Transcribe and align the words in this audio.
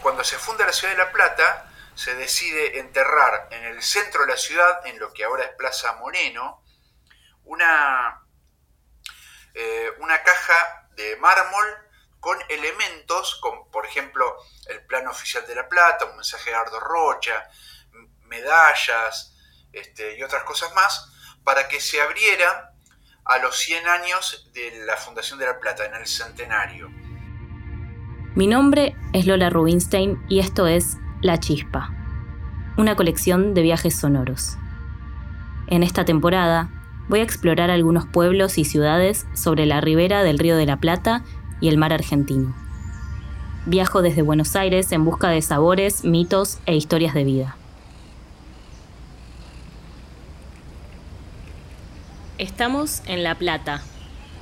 Cuando 0.00 0.22
se 0.22 0.38
funda 0.38 0.64
la 0.64 0.72
ciudad 0.72 0.92
de 0.92 0.98
La 0.98 1.10
Plata, 1.10 1.68
se 1.96 2.14
decide 2.14 2.78
enterrar 2.78 3.48
en 3.50 3.64
el 3.64 3.82
centro 3.82 4.20
de 4.20 4.28
la 4.28 4.36
ciudad, 4.36 4.86
en 4.86 5.00
lo 5.00 5.12
que 5.12 5.24
ahora 5.24 5.42
es 5.42 5.50
Plaza 5.56 5.94
Moreno, 5.94 6.62
una, 7.42 8.22
eh, 9.54 9.90
una 9.98 10.22
caja 10.22 10.88
de 10.92 11.16
mármol 11.16 11.87
con 12.20 12.38
elementos, 12.48 13.38
como 13.40 13.70
por 13.70 13.86
ejemplo 13.86 14.36
el 14.68 14.84
plano 14.86 15.10
oficial 15.10 15.46
de 15.46 15.54
La 15.54 15.68
Plata, 15.68 16.06
un 16.06 16.16
mensaje 16.16 16.50
de 16.50 16.56
Ardo 16.56 16.80
Rocha, 16.80 17.48
medallas 18.24 19.36
este, 19.72 20.18
y 20.18 20.22
otras 20.22 20.44
cosas 20.44 20.74
más, 20.74 21.10
para 21.44 21.68
que 21.68 21.80
se 21.80 22.00
abriera 22.00 22.72
a 23.24 23.38
los 23.38 23.56
100 23.58 23.86
años 23.86 24.50
de 24.52 24.84
la 24.84 24.96
fundación 24.96 25.38
de 25.38 25.46
La 25.46 25.60
Plata, 25.60 25.84
en 25.84 25.94
el 25.94 26.06
centenario. 26.06 26.88
Mi 28.34 28.46
nombre 28.46 28.96
es 29.12 29.26
Lola 29.26 29.50
Rubinstein 29.50 30.24
y 30.28 30.40
esto 30.40 30.66
es 30.66 30.96
La 31.20 31.38
Chispa, 31.38 31.90
una 32.76 32.96
colección 32.96 33.54
de 33.54 33.62
viajes 33.62 33.98
sonoros. 33.98 34.56
En 35.66 35.82
esta 35.82 36.04
temporada 36.04 36.70
voy 37.08 37.20
a 37.20 37.24
explorar 37.24 37.70
algunos 37.70 38.06
pueblos 38.06 38.58
y 38.58 38.64
ciudades 38.64 39.26
sobre 39.34 39.66
la 39.66 39.80
ribera 39.80 40.22
del 40.22 40.38
Río 40.38 40.56
de 40.56 40.66
la 40.66 40.78
Plata 40.78 41.24
y 41.60 41.68
el 41.68 41.78
mar 41.78 41.92
argentino. 41.92 42.54
Viajo 43.66 44.02
desde 44.02 44.22
Buenos 44.22 44.56
Aires 44.56 44.92
en 44.92 45.04
busca 45.04 45.28
de 45.28 45.42
sabores, 45.42 46.04
mitos 46.04 46.58
e 46.66 46.74
historias 46.74 47.14
de 47.14 47.24
vida. 47.24 47.56
Estamos 52.38 53.02
en 53.06 53.24
La 53.24 53.34
Plata, 53.34 53.82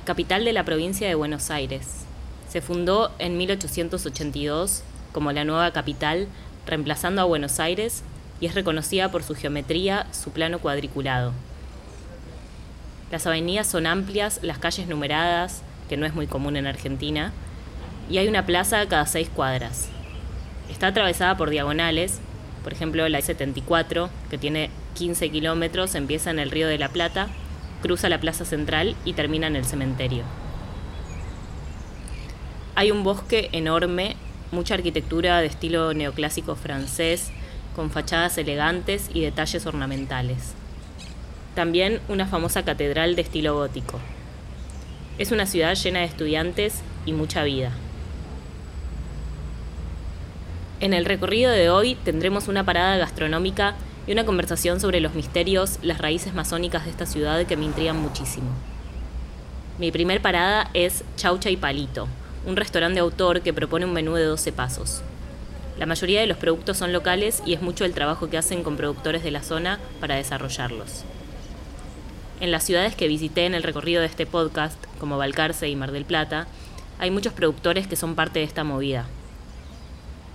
capital 0.05 0.45
de 0.45 0.53
la 0.53 0.63
provincia 0.63 1.07
de 1.07 1.15
Buenos 1.15 1.49
Aires. 1.49 2.05
Se 2.47 2.61
fundó 2.61 3.11
en 3.19 3.37
1882 3.37 4.83
como 5.11 5.31
la 5.31 5.43
nueva 5.43 5.71
capital, 5.71 6.27
reemplazando 6.65 7.21
a 7.21 7.25
Buenos 7.25 7.59
Aires, 7.59 8.03
y 8.39 8.45
es 8.45 8.55
reconocida 8.55 9.11
por 9.11 9.23
su 9.23 9.35
geometría, 9.35 10.05
su 10.13 10.29
plano 10.31 10.59
cuadriculado. 10.59 11.33
Las 13.11 13.25
avenidas 13.25 13.67
son 13.67 13.87
amplias, 13.87 14.39
las 14.43 14.59
calles 14.59 14.87
numeradas, 14.87 15.63
que 15.89 15.97
no 15.97 16.05
es 16.05 16.13
muy 16.13 16.27
común 16.27 16.57
en 16.57 16.67
Argentina, 16.67 17.33
y 18.09 18.17
hay 18.17 18.27
una 18.27 18.45
plaza 18.45 18.87
cada 18.87 19.05
seis 19.05 19.29
cuadras. 19.29 19.89
Está 20.69 20.87
atravesada 20.87 21.37
por 21.37 21.49
diagonales, 21.49 22.19
por 22.63 22.73
ejemplo 22.73 23.07
la 23.07 23.21
74, 23.21 24.09
que 24.29 24.37
tiene 24.37 24.69
15 24.95 25.29
kilómetros, 25.29 25.95
empieza 25.95 26.31
en 26.31 26.39
el 26.39 26.51
Río 26.51 26.67
de 26.67 26.77
la 26.77 26.89
Plata, 26.89 27.27
cruza 27.81 28.09
la 28.09 28.19
plaza 28.19 28.45
central 28.45 28.95
y 29.05 29.13
termina 29.13 29.47
en 29.47 29.55
el 29.55 29.65
cementerio. 29.65 30.23
Hay 32.75 32.91
un 32.91 33.03
bosque 33.03 33.49
enorme, 33.53 34.15
mucha 34.51 34.75
arquitectura 34.75 35.39
de 35.39 35.47
estilo 35.47 35.93
neoclásico 35.93 36.55
francés, 36.55 37.31
con 37.75 37.91
fachadas 37.91 38.37
elegantes 38.37 39.09
y 39.13 39.21
detalles 39.21 39.65
ornamentales. 39.65 40.53
También 41.55 42.01
una 42.07 42.27
famosa 42.27 42.63
catedral 42.63 43.15
de 43.15 43.21
estilo 43.21 43.55
gótico. 43.55 43.99
Es 45.17 45.31
una 45.31 45.47
ciudad 45.47 45.73
llena 45.73 45.99
de 45.99 46.05
estudiantes 46.05 46.81
y 47.07 47.11
mucha 47.11 47.43
vida. 47.43 47.71
En 50.79 50.93
el 50.93 51.05
recorrido 51.05 51.51
de 51.51 51.71
hoy 51.71 51.95
tendremos 51.95 52.47
una 52.47 52.63
parada 52.63 52.97
gastronómica 52.97 53.73
y 54.05 54.11
una 54.11 54.25
conversación 54.25 54.79
sobre 54.79 54.99
los 54.99 55.15
misterios, 55.15 55.79
las 55.81 55.97
raíces 55.97 56.35
masónicas 56.35 56.85
de 56.85 56.91
esta 56.91 57.07
ciudad 57.07 57.47
que 57.47 57.57
me 57.57 57.65
intrigan 57.65 57.99
muchísimo. 57.99 58.51
Mi 59.79 59.91
primer 59.91 60.21
parada 60.21 60.69
es 60.75 61.03
Chaucha 61.15 61.49
y 61.49 61.57
Palito, 61.57 62.07
un 62.45 62.55
restaurante 62.55 62.95
de 62.95 63.01
autor 63.01 63.41
que 63.41 63.53
propone 63.53 63.85
un 63.85 63.93
menú 63.93 64.13
de 64.13 64.23
12 64.23 64.51
pasos. 64.51 65.01
La 65.79 65.87
mayoría 65.87 66.21
de 66.21 66.27
los 66.27 66.37
productos 66.37 66.77
son 66.77 66.93
locales 66.93 67.41
y 67.43 67.53
es 67.53 67.61
mucho 67.63 67.85
el 67.85 67.93
trabajo 67.93 68.29
que 68.29 68.37
hacen 68.37 68.61
con 68.61 68.77
productores 68.77 69.23
de 69.23 69.31
la 69.31 69.41
zona 69.41 69.79
para 69.99 70.15
desarrollarlos. 70.15 71.03
En 72.39 72.51
las 72.51 72.63
ciudades 72.63 72.95
que 72.95 73.07
visité 73.07 73.47
en 73.47 73.55
el 73.55 73.63
recorrido 73.63 74.01
de 74.01 74.07
este 74.07 74.27
podcast, 74.27 74.77
como 74.97 75.17
Balcarce 75.17 75.69
y 75.69 75.75
Mar 75.75 75.91
del 75.91 76.05
Plata, 76.05 76.47
hay 76.99 77.11
muchos 77.11 77.33
productores 77.33 77.87
que 77.87 77.95
son 77.95 78.15
parte 78.15 78.39
de 78.39 78.45
esta 78.45 78.63
movida. 78.63 79.05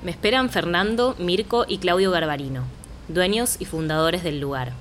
Me 0.03 0.11
esperan 0.11 0.51
Fernando, 0.51 1.15
Mirko 1.19 1.65
y 1.69 1.79
Claudio 1.79 2.11
Garbarino, 2.11 2.65
dueños 3.09 3.57
y 3.59 3.65
fundadores 3.65 4.23
del 4.25 4.41
lugar. 4.41 4.73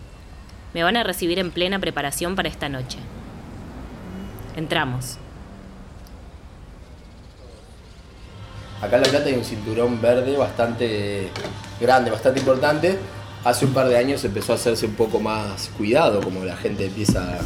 Me 0.74 0.84
van 0.84 0.98
a 0.98 1.04
recibir 1.04 1.38
en 1.40 1.52
plena 1.52 1.80
preparación 1.80 2.36
para 2.36 2.50
esta 2.50 2.70
noche. 2.70 2.98
Entramos. 4.56 5.18
Acá 8.82 8.96
en 8.96 9.04
La 9.04 9.10
Plata 9.10 9.26
hay 9.28 9.36
un 9.36 9.46
cinturón 9.46 10.02
verde 10.02 10.36
bastante 10.38 11.30
grande, 11.80 12.10
bastante 12.10 12.40
importante. 12.40 12.98
Hace 13.44 13.66
un 13.66 13.74
par 13.74 13.88
de 13.88 13.98
años 13.98 14.24
empezó 14.24 14.54
a 14.54 14.56
hacerse 14.56 14.86
un 14.86 14.96
poco 14.96 15.20
más 15.20 15.70
cuidado, 15.78 16.22
como 16.22 16.44
la 16.44 16.56
gente 16.56 16.86
empieza 16.86 17.40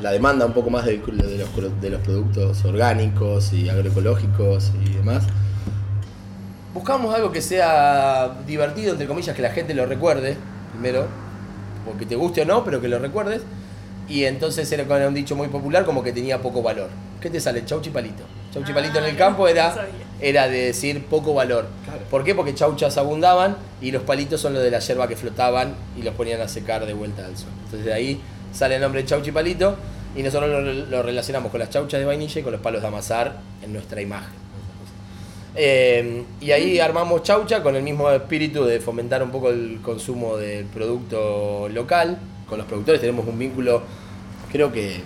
la 0.00 0.10
demanda 0.10 0.46
un 0.46 0.52
poco 0.52 0.70
más 0.70 0.84
de, 0.84 0.98
de 0.98 1.38
los, 1.38 1.80
de 1.80 1.90
los 1.90 2.00
productos 2.00 2.64
orgánicos 2.64 3.52
y 3.52 3.68
agroecológicos 3.68 4.72
y 4.84 4.94
demás. 4.94 5.24
Buscamos 6.72 7.14
algo 7.14 7.30
que 7.30 7.40
sea 7.40 8.36
divertido, 8.46 8.92
entre 8.92 9.06
comillas, 9.06 9.34
que 9.36 9.42
la 9.42 9.50
gente 9.50 9.74
lo 9.74 9.86
recuerde, 9.86 10.36
primero, 10.72 11.06
o 11.86 11.96
que 11.96 12.04
te 12.04 12.16
guste 12.16 12.42
o 12.42 12.44
no, 12.44 12.64
pero 12.64 12.80
que 12.80 12.88
lo 12.88 12.98
recuerdes. 12.98 13.42
Y 14.08 14.24
entonces 14.24 14.70
era 14.72 14.84
con 14.84 15.00
un 15.00 15.14
dicho 15.14 15.36
muy 15.36 15.48
popular 15.48 15.84
como 15.84 16.02
que 16.02 16.12
tenía 16.12 16.42
poco 16.42 16.62
valor. 16.62 16.90
¿Qué 17.20 17.30
te 17.30 17.40
sale? 17.40 17.64
Chauchi 17.64 17.90
palito. 17.90 18.24
Chauchi 18.52 18.72
palito 18.72 18.98
en 18.98 19.06
el 19.06 19.16
campo 19.16 19.48
era, 19.48 19.74
era 20.20 20.46
de 20.48 20.66
decir 20.66 21.06
poco 21.06 21.32
valor. 21.32 21.66
¿Por 22.10 22.22
qué? 22.22 22.34
Porque 22.34 22.54
chauchas 22.54 22.98
abundaban 22.98 23.56
y 23.80 23.92
los 23.92 24.02
palitos 24.02 24.40
son 24.40 24.52
los 24.52 24.62
de 24.62 24.70
la 24.70 24.80
yerba 24.80 25.08
que 25.08 25.16
flotaban 25.16 25.74
y 25.96 26.02
los 26.02 26.14
ponían 26.14 26.40
a 26.42 26.48
secar 26.48 26.84
de 26.84 26.92
vuelta 26.92 27.24
al 27.24 27.36
sol. 27.36 27.48
Entonces 27.64 27.86
de 27.86 27.94
ahí 27.94 28.20
sale 28.54 28.76
el 28.76 28.80
nombre 28.80 29.02
de 29.02 29.08
chauchi 29.08 29.32
palito 29.32 29.76
y 30.16 30.22
nosotros 30.22 30.50
lo, 30.50 30.60
lo 30.72 31.02
relacionamos 31.02 31.50
con 31.50 31.60
las 31.60 31.70
chauchas 31.70 32.00
de 32.00 32.06
vainilla 32.06 32.40
y 32.40 32.42
con 32.42 32.52
los 32.52 32.60
palos 32.60 32.80
de 32.80 32.88
amasar 32.88 33.40
en 33.62 33.72
nuestra 33.72 34.00
imagen. 34.00 34.44
Eh, 35.56 36.24
y 36.40 36.50
ahí 36.50 36.80
armamos 36.80 37.22
chaucha 37.22 37.62
con 37.62 37.76
el 37.76 37.82
mismo 37.82 38.10
espíritu 38.10 38.64
de 38.64 38.80
fomentar 38.80 39.22
un 39.22 39.30
poco 39.30 39.50
el 39.50 39.80
consumo 39.82 40.36
del 40.36 40.64
producto 40.66 41.68
local. 41.68 42.18
Con 42.48 42.58
los 42.58 42.66
productores 42.66 43.00
tenemos 43.00 43.26
un 43.26 43.38
vínculo, 43.38 43.82
creo 44.50 44.72
que, 44.72 45.00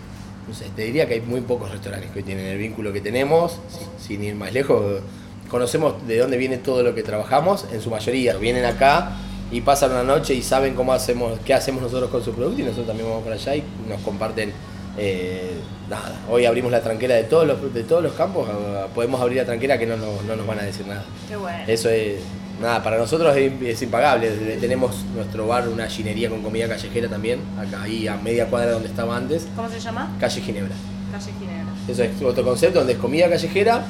no 0.49 0.55
sé, 0.55 0.67
te 0.75 0.83
diría 0.83 1.07
que 1.07 1.15
hay 1.15 1.21
muy 1.21 1.43
pocos 1.43 1.71
restaurantes 1.71 2.11
que 2.11 2.21
hoy 2.21 2.25
tienen 2.25 2.47
el 2.47 2.59
vínculo 2.59 2.93
que 2.93 3.01
tenemos, 3.01 3.61
sin 3.99 4.25
ir 4.25 4.35
más 4.35 4.53
lejos. 4.53 5.03
Conocemos 5.49 6.07
de 6.07 6.19
dónde 6.19 6.37
viene 6.37 6.59
todo 6.59 6.83
lo 6.83 6.95
que 6.95 7.03
trabajamos, 7.03 7.67
en 7.73 7.81
su 7.81 7.91
mayoría. 7.91 8.37
Vienen 8.37 8.65
acá 8.65 9.13
y 9.51 9.61
pasan 9.61 9.93
una 9.93 10.03
noche 10.03 10.35
y 10.35 10.43
saben 10.43 10.75
cómo 10.75 10.93
hacemos, 10.93 11.39
qué 11.45 11.55
hacemos 11.55 11.83
nosotros 11.83 12.11
con 12.11 12.23
su 12.23 12.33
producto 12.33 12.61
y 12.61 12.65
nosotros 12.65 12.89
también 12.89 13.09
vamos 13.09 13.25
para 13.25 13.37
allá 13.37 13.57
y 13.57 13.65
nos 13.89 14.01
comparten 14.03 14.53
eh, 15.01 15.53
nada, 15.89 16.13
hoy 16.29 16.45
abrimos 16.45 16.73
la 16.73 16.83
tranquera 16.83 17.15
de 17.15 17.25
todos 17.25 17.47
los, 17.47 17.73
de 17.73 17.85
todos 17.85 18.03
los 18.03 18.13
campos, 18.15 18.49
podemos 18.95 19.21
abrir 19.21 19.39
la 19.39 19.45
tranquera 19.45 19.79
que 19.79 19.87
no, 19.87 19.97
no, 19.97 20.21
no 20.27 20.37
nos 20.37 20.47
van 20.47 20.59
a 20.59 20.63
decir 20.63 20.87
nada. 20.87 21.05
Qué 21.29 21.37
bueno. 21.37 21.59
Eso 21.69 21.89
es, 21.89 22.21
nada, 22.61 22.83
para 22.83 22.99
nosotros 22.99 23.37
es, 23.37 23.53
es, 23.63 23.83
impagable. 23.83 24.29
Tenemos 24.61 25.05
nuestro 25.15 25.47
bar, 25.47 25.69
una 25.69 25.87
ginería 25.87 26.29
con 26.29 26.43
comida 26.43 26.67
callejera 26.67 27.09
también, 27.09 27.41
acá 27.57 27.83
ahí 27.83 28.09
a 28.09 28.17
media 28.17 28.47
cuadra 28.47 28.73
donde 28.73 28.89
estaba 28.89 29.17
antes. 29.17 29.47
¿Cómo 29.55 29.69
se 29.69 29.79
llama? 29.79 30.17
Calle 30.19 30.41
Ginebra. 30.41 30.75
Calle 31.13 31.33
Ginebra. 31.39 31.73
Eso 31.87 32.03
es 32.03 32.23
otro 32.23 32.45
concepto 32.45 32.81
donde 32.81 32.95
es 32.95 32.99
comida 32.99 33.29
callejera 33.29 33.85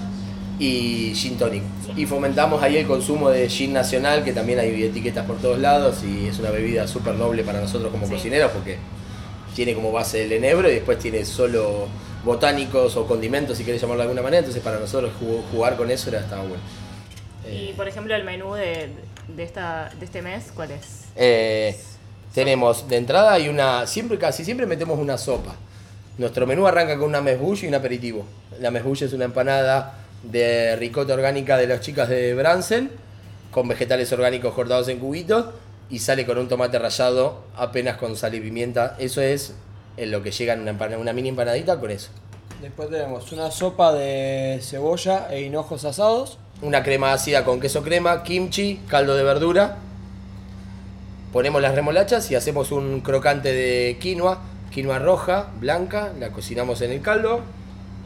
y 0.59 1.13
gin 1.15 1.37
tonic. 1.37 1.63
Y 1.97 2.07
fomentamos 2.07 2.63
ahí 2.63 2.77
el 2.77 2.87
consumo 2.87 3.31
de 3.31 3.49
gin 3.49 3.73
nacional, 3.73 4.25
que 4.25 4.33
también 4.33 4.59
hay 4.59 4.83
etiquetas 4.83 5.27
por 5.27 5.39
todos 5.39 5.59
lados 5.59 6.03
y 6.05 6.29
es 6.29 6.39
una 6.39 6.51
bebida 6.51 6.87
súper 6.87 7.15
noble 7.15 7.45
para 7.45 7.61
nosotros 7.61 7.91
como 7.91 8.07
sí. 8.07 8.15
cocineros 8.15 8.51
porque 8.53 8.79
tiene 9.55 9.75
como 9.75 9.93
base 9.93 10.25
el 10.25 10.33
enebro 10.33 10.71
y 10.71 10.75
después 10.75 10.99
tiene 10.99 11.25
solo 11.25 11.89
botánicos 12.25 12.97
o 12.97 13.07
condimentos, 13.07 13.59
si 13.59 13.65
querés 13.65 13.81
llamarlo 13.81 14.03
de 14.03 14.09
alguna 14.09 14.23
manera. 14.23 14.39
Entonces, 14.41 14.63
para 14.63 14.79
nosotros 14.79 15.13
jugar 15.51 15.77
con 15.77 15.91
eso 15.91 16.11
era 16.11 16.21
estaba 16.21 16.43
bueno. 16.43 16.63
Y, 17.51 17.73
por 17.73 17.89
ejemplo, 17.89 18.15
el 18.15 18.25
menú 18.25 18.55
de, 18.55 18.91
de, 19.29 19.43
esta, 19.43 19.91
de 19.99 20.05
este 20.05 20.23
mes, 20.23 20.53
¿cuál 20.55 20.73
es? 20.73 21.05
Eh, 21.17 21.77
tenemos 22.35 22.89
de 22.89 22.97
entrada 22.97 23.33
hay 23.33 23.49
una. 23.49 23.87
Siempre, 23.87 24.19
casi 24.19 24.45
siempre 24.45 24.67
metemos 24.67 24.99
una 24.99 25.17
sopa. 25.17 25.57
Nuestro 26.19 26.47
menú 26.47 26.67
arranca 26.67 26.99
con 26.99 27.09
una 27.09 27.21
mesbulla 27.21 27.65
y 27.65 27.69
un 27.69 27.75
aperitivo. 27.75 28.25
La 28.61 28.71
mesbulla 28.71 29.07
es 29.07 29.13
una 29.13 29.25
empanada 29.25 30.08
de 30.23 30.77
ricota 30.77 31.15
orgánica 31.15 31.57
de 31.57 31.67
las 31.67 31.81
chicas 31.81 32.09
de 32.09 32.35
Bransen, 32.35 32.91
con 33.51 33.69
vegetales 33.69 34.13
orgánicos 34.13 34.55
cortados 34.55 34.89
en 34.89 34.99
cubitos 34.99 35.47
y 35.91 36.01
sale 36.01 36.27
con 36.27 36.39
un 36.39 36.49
tomate 36.49 36.79
rallado 36.79 37.43
apenas 37.57 37.97
con 37.97 38.17
sal 38.17 38.35
y 38.35 38.41
pimienta. 38.41 38.97
Eso 38.99 39.23
es 39.23 39.55
en 39.97 40.11
lo 40.11 40.23
que 40.23 40.31
llega 40.31 40.55
en 40.55 40.61
una, 40.61 40.99
una 40.99 41.13
mini 41.13 41.31
empanadita 41.31 41.79
con 41.79 41.91
eso. 41.91 42.11
Después 42.61 42.91
tenemos 42.91 43.31
una 43.33 43.51
sopa 43.51 43.93
de 43.93 44.59
cebolla 44.63 45.29
e 45.31 45.43
hinojos 45.43 45.85
asados. 45.85 46.39
una 46.61 46.83
crema 46.83 47.13
ácida 47.13 47.45
con 47.45 47.61
queso 47.61 47.83
crema, 47.85 48.25
kimchi, 48.25 48.81
caldo 48.89 49.15
de 49.15 49.23
verdura. 49.23 49.77
Ponemos 51.33 51.63
las 51.63 51.75
remolachas 51.75 52.31
y 52.31 52.35
hacemos 52.35 52.73
un 52.73 53.01
crocante 53.01 53.53
de 53.53 53.97
quinoa, 54.01 54.41
quinoa 54.73 54.99
roja, 54.99 55.51
blanca, 55.61 56.13
la 56.19 56.31
cocinamos 56.31 56.81
en 56.81 56.91
el 56.91 57.01
caldo 57.01 57.43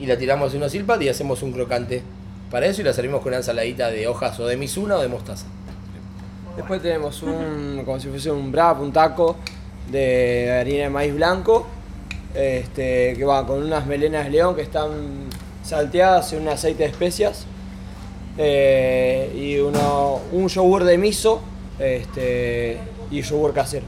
y 0.02 0.06
la 0.06 0.18
tiramos 0.18 0.50
en 0.52 0.58
una 0.58 0.68
silpat 0.68 1.00
y 1.02 1.08
hacemos 1.08 1.42
un 1.42 1.52
crocante 1.52 2.02
para 2.50 2.66
eso 2.66 2.80
y 2.82 2.84
la 2.84 2.92
servimos 2.92 3.20
con 3.20 3.28
una 3.28 3.36
ensaladita 3.38 3.88
de 3.90 4.06
hojas 4.08 4.38
o 4.40 4.46
de 4.46 4.56
misuna 4.56 4.96
o 4.96 5.00
de 5.00 5.08
mostaza. 5.08 5.46
Después 6.56 6.82
tenemos 6.82 7.22
un, 7.22 7.82
como 7.86 7.98
si 8.00 8.08
fuese 8.08 8.30
un 8.30 8.50
wrap, 8.52 8.80
un 8.80 8.92
taco 8.92 9.36
de 9.90 10.50
harina 10.60 10.82
de 10.84 10.90
maíz 10.90 11.14
blanco, 11.14 11.66
este, 12.34 13.14
que 13.16 13.24
va 13.24 13.46
con 13.46 13.62
unas 13.62 13.86
melenas 13.86 14.24
de 14.24 14.30
león 14.30 14.54
que 14.56 14.62
están 14.62 14.90
salteadas 15.62 16.32
en 16.32 16.42
un 16.42 16.48
aceite 16.48 16.82
de 16.82 16.88
especias 16.90 17.46
eh, 18.38 19.32
y 19.36 19.58
uno, 19.58 20.20
un 20.32 20.48
yogur 20.48 20.84
de 20.84 20.98
miso 20.98 21.40
este, 21.78 22.78
y 23.10 23.22
yogur 23.22 23.52
casero. 23.54 23.84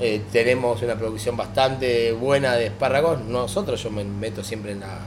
Eh, 0.00 0.22
tenemos 0.32 0.82
una 0.82 0.94
producción 0.96 1.36
bastante 1.36 2.12
buena 2.12 2.54
de 2.54 2.66
espárragos. 2.66 3.20
Nosotros, 3.20 3.82
yo 3.82 3.90
me 3.90 4.04
meto 4.04 4.42
siempre 4.42 4.72
en, 4.72 4.80
la- 4.80 4.98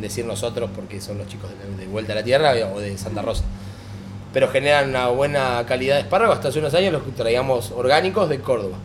decir 0.00 0.24
nosotros 0.24 0.70
porque 0.74 1.00
son 1.00 1.18
los 1.18 1.28
chicos 1.28 1.50
de, 1.50 1.84
de 1.84 1.86
Vuelta 1.90 2.12
a 2.12 2.16
la 2.16 2.24
Tierra 2.24 2.52
o 2.74 2.80
de 2.80 2.96
Santa 2.98 3.22
Rosa. 3.22 3.44
Pero 4.32 4.48
generan 4.48 4.88
una 4.90 5.08
buena 5.08 5.64
calidad 5.66 5.94
de 5.94 6.02
espárragos. 6.02 6.36
Hasta 6.36 6.48
hace 6.48 6.58
unos 6.58 6.74
años 6.74 6.92
los 6.92 7.02
traíamos 7.14 7.70
orgánicos 7.70 8.28
de 8.28 8.40
Córdoba. 8.40 8.76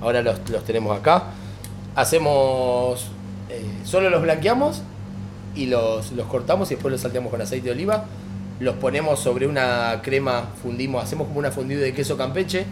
Ahora 0.00 0.22
los, 0.22 0.48
los 0.50 0.64
tenemos 0.64 0.98
acá. 0.98 1.24
Hacemos. 1.94 3.06
eh, 3.50 3.64
solo 3.84 4.10
los 4.10 4.22
blanqueamos 4.22 4.82
y 5.54 5.66
los, 5.66 6.12
los 6.12 6.26
cortamos 6.26 6.70
y 6.70 6.74
después 6.74 6.90
los 6.90 7.00
salteamos 7.00 7.30
con 7.30 7.40
aceite 7.40 7.66
de 7.66 7.72
oliva. 7.72 8.04
Los 8.60 8.76
ponemos 8.76 9.20
sobre 9.20 9.46
una 9.46 10.00
crema, 10.02 10.48
fundimos, 10.62 11.02
hacemos 11.02 11.26
como 11.26 11.38
una 11.40 11.50
fundida 11.50 11.80
de 11.80 11.92
queso 11.92 12.16
campeche 12.16 12.64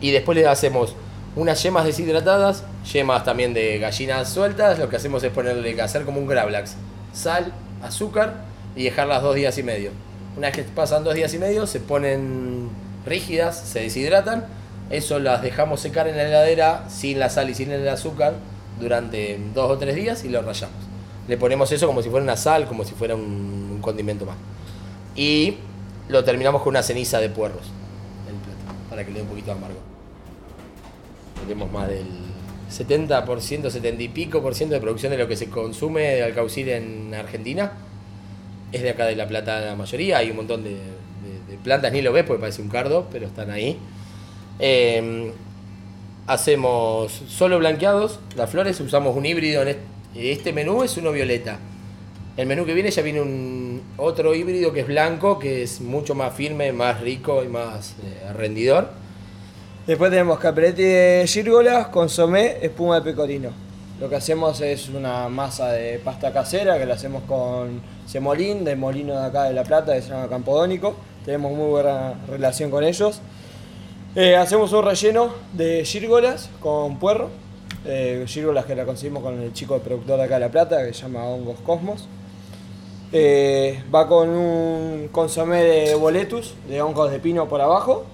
y 0.00 0.10
después 0.10 0.36
le 0.36 0.46
hacemos 0.46 0.94
unas 1.36 1.62
yemas 1.62 1.84
deshidratadas, 1.84 2.64
yemas 2.92 3.24
también 3.24 3.54
de 3.54 3.78
gallinas 3.78 4.28
sueltas. 4.28 4.78
Lo 4.78 4.88
que 4.88 4.96
hacemos 4.96 5.22
es 5.22 5.32
ponerle, 5.32 5.80
hacer 5.80 6.04
como 6.04 6.20
un 6.20 6.26
gravlax, 6.26 6.74
sal, 7.16 7.52
azúcar 7.82 8.44
y 8.76 8.84
dejarlas 8.84 9.22
dos 9.22 9.34
días 9.34 9.56
y 9.58 9.62
medio. 9.62 9.90
Una 10.36 10.48
vez 10.48 10.56
que 10.56 10.62
pasan 10.64 11.02
dos 11.02 11.14
días 11.14 11.32
y 11.34 11.38
medio, 11.38 11.66
se 11.66 11.80
ponen 11.80 12.68
rígidas, 13.06 13.58
se 13.58 13.80
deshidratan. 13.80 14.44
Eso 14.90 15.18
las 15.18 15.42
dejamos 15.42 15.80
secar 15.80 16.06
en 16.06 16.16
la 16.16 16.24
heladera 16.24 16.84
sin 16.88 17.18
la 17.18 17.30
sal 17.30 17.50
y 17.50 17.54
sin 17.54 17.72
el 17.72 17.88
azúcar 17.88 18.34
durante 18.78 19.38
dos 19.54 19.70
o 19.70 19.78
tres 19.78 19.96
días 19.96 20.24
y 20.24 20.28
lo 20.28 20.42
rallamos. 20.42 20.76
Le 21.26 21.36
ponemos 21.36 21.72
eso 21.72 21.86
como 21.86 22.02
si 22.02 22.10
fuera 22.10 22.22
una 22.22 22.36
sal, 22.36 22.68
como 22.68 22.84
si 22.84 22.94
fuera 22.94 23.14
un, 23.14 23.70
un 23.72 23.80
condimento 23.80 24.26
más. 24.26 24.36
Y 25.16 25.56
lo 26.08 26.22
terminamos 26.22 26.62
con 26.62 26.70
una 26.70 26.82
ceniza 26.82 27.18
de 27.18 27.30
puerros 27.30 27.66
el 28.28 28.34
plato, 28.36 28.78
para 28.90 29.04
que 29.04 29.10
le 29.10 29.16
dé 29.18 29.22
un 29.22 29.28
poquito 29.28 29.46
de 29.46 29.52
amargo. 29.52 29.80
Tenemos 31.40 31.72
más 31.72 31.88
del 31.88 32.06
70%, 32.70 33.70
70 33.70 34.02
y 34.02 34.08
pico 34.08 34.42
por 34.42 34.54
ciento 34.54 34.74
de 34.74 34.80
producción 34.80 35.10
de 35.12 35.18
lo 35.18 35.28
que 35.28 35.36
se 35.36 35.48
consume 35.48 36.02
de 36.02 36.22
alcaucil 36.24 36.68
en 36.68 37.14
Argentina. 37.14 37.72
Es 38.72 38.82
de 38.82 38.90
acá 38.90 39.06
de 39.06 39.16
La 39.16 39.28
Plata 39.28 39.60
la 39.60 39.76
mayoría, 39.76 40.18
hay 40.18 40.30
un 40.30 40.36
montón 40.36 40.64
de, 40.64 40.76
plantas, 41.62 41.92
ni 41.92 42.02
lo 42.02 42.12
ves 42.12 42.24
porque 42.24 42.40
parece 42.40 42.62
un 42.62 42.68
cardo, 42.68 43.06
pero 43.10 43.26
están 43.26 43.50
ahí. 43.50 43.78
Eh, 44.58 45.32
hacemos 46.26 47.12
solo 47.28 47.58
blanqueados 47.58 48.18
las 48.36 48.50
flores, 48.50 48.80
usamos 48.80 49.16
un 49.16 49.26
híbrido. 49.26 49.62
En 49.62 49.68
est- 49.68 49.78
este 50.14 50.52
menú 50.52 50.82
es 50.82 50.96
uno 50.96 51.12
violeta. 51.12 51.58
El 52.36 52.46
menú 52.46 52.66
que 52.66 52.74
viene 52.74 52.90
ya 52.90 53.02
viene 53.02 53.20
un 53.20 53.82
otro 53.96 54.34
híbrido 54.34 54.72
que 54.72 54.80
es 54.80 54.86
blanco, 54.86 55.38
que 55.38 55.62
es 55.62 55.80
mucho 55.80 56.14
más 56.14 56.34
firme, 56.34 56.72
más 56.72 57.00
rico 57.00 57.42
y 57.44 57.48
más 57.48 57.94
eh, 58.04 58.32
rendidor. 58.34 58.90
Después 59.86 60.10
tenemos 60.10 60.40
caperetti 60.40 60.82
de 60.82 61.24
gírgolas, 61.28 61.86
consomé, 61.88 62.56
espuma 62.60 62.96
de 62.96 63.02
pecorino. 63.02 63.50
Lo 64.00 64.08
que 64.08 64.16
hacemos 64.16 64.60
es 64.60 64.88
una 64.88 65.28
masa 65.28 65.68
de 65.68 66.00
pasta 66.00 66.32
casera 66.32 66.76
que 66.76 66.86
la 66.86 66.94
hacemos 66.94 67.22
con 67.22 67.80
semolín, 68.04 68.64
de 68.64 68.74
molino 68.74 69.12
de 69.12 69.24
acá 69.24 69.44
de 69.44 69.52
La 69.52 69.62
Plata, 69.62 69.94
que 69.94 70.02
se 70.02 70.08
llama 70.08 70.28
Campodónico. 70.28 70.96
Tenemos 71.24 71.52
muy 71.52 71.68
buena 71.68 72.14
relación 72.26 72.68
con 72.68 72.82
ellos. 72.82 73.20
Eh, 74.16 74.34
hacemos 74.34 74.72
un 74.72 74.84
relleno 74.84 75.32
de 75.52 75.84
gírgolas 75.84 76.50
con 76.58 76.98
puerro. 76.98 77.30
Eh, 77.84 78.24
gírgolas 78.26 78.64
que 78.64 78.74
la 78.74 78.86
conseguimos 78.86 79.22
con 79.22 79.40
el 79.40 79.52
chico 79.52 79.78
productor 79.78 80.18
de 80.18 80.24
acá 80.24 80.34
de 80.34 80.40
La 80.40 80.50
Plata, 80.50 80.84
que 80.84 80.94
se 80.94 81.02
llama 81.02 81.22
Hongos 81.26 81.60
Cosmos. 81.60 82.08
Eh, 83.12 83.84
va 83.94 84.08
con 84.08 84.30
un 84.30 85.10
consomé 85.12 85.62
de 85.62 85.94
boletus, 85.94 86.54
de 86.68 86.82
hongos 86.82 87.12
de 87.12 87.20
pino 87.20 87.48
por 87.48 87.60
abajo, 87.60 88.04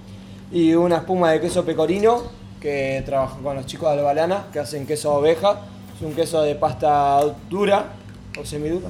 y 0.53 0.75
una 0.75 0.99
espuma 0.99 1.31
de 1.33 1.41
queso 1.41 1.65
pecorino 1.65 2.23
que 2.61 3.03
trabajo 3.05 3.39
con 3.43 3.57
los 3.57 3.67
chicos 3.67 3.91
de 3.93 3.99
Albalana, 3.99 4.47
que 4.53 4.61
hacen 4.61 4.87
queso 4.87 5.11
de 5.13 5.17
oveja. 5.17 5.61
Es 5.97 6.03
un 6.03 6.15
queso 6.15 6.43
de 6.43 6.55
pasta 6.55 7.21
dura 7.51 7.87
o 8.41 8.45
semidura. 8.45 8.89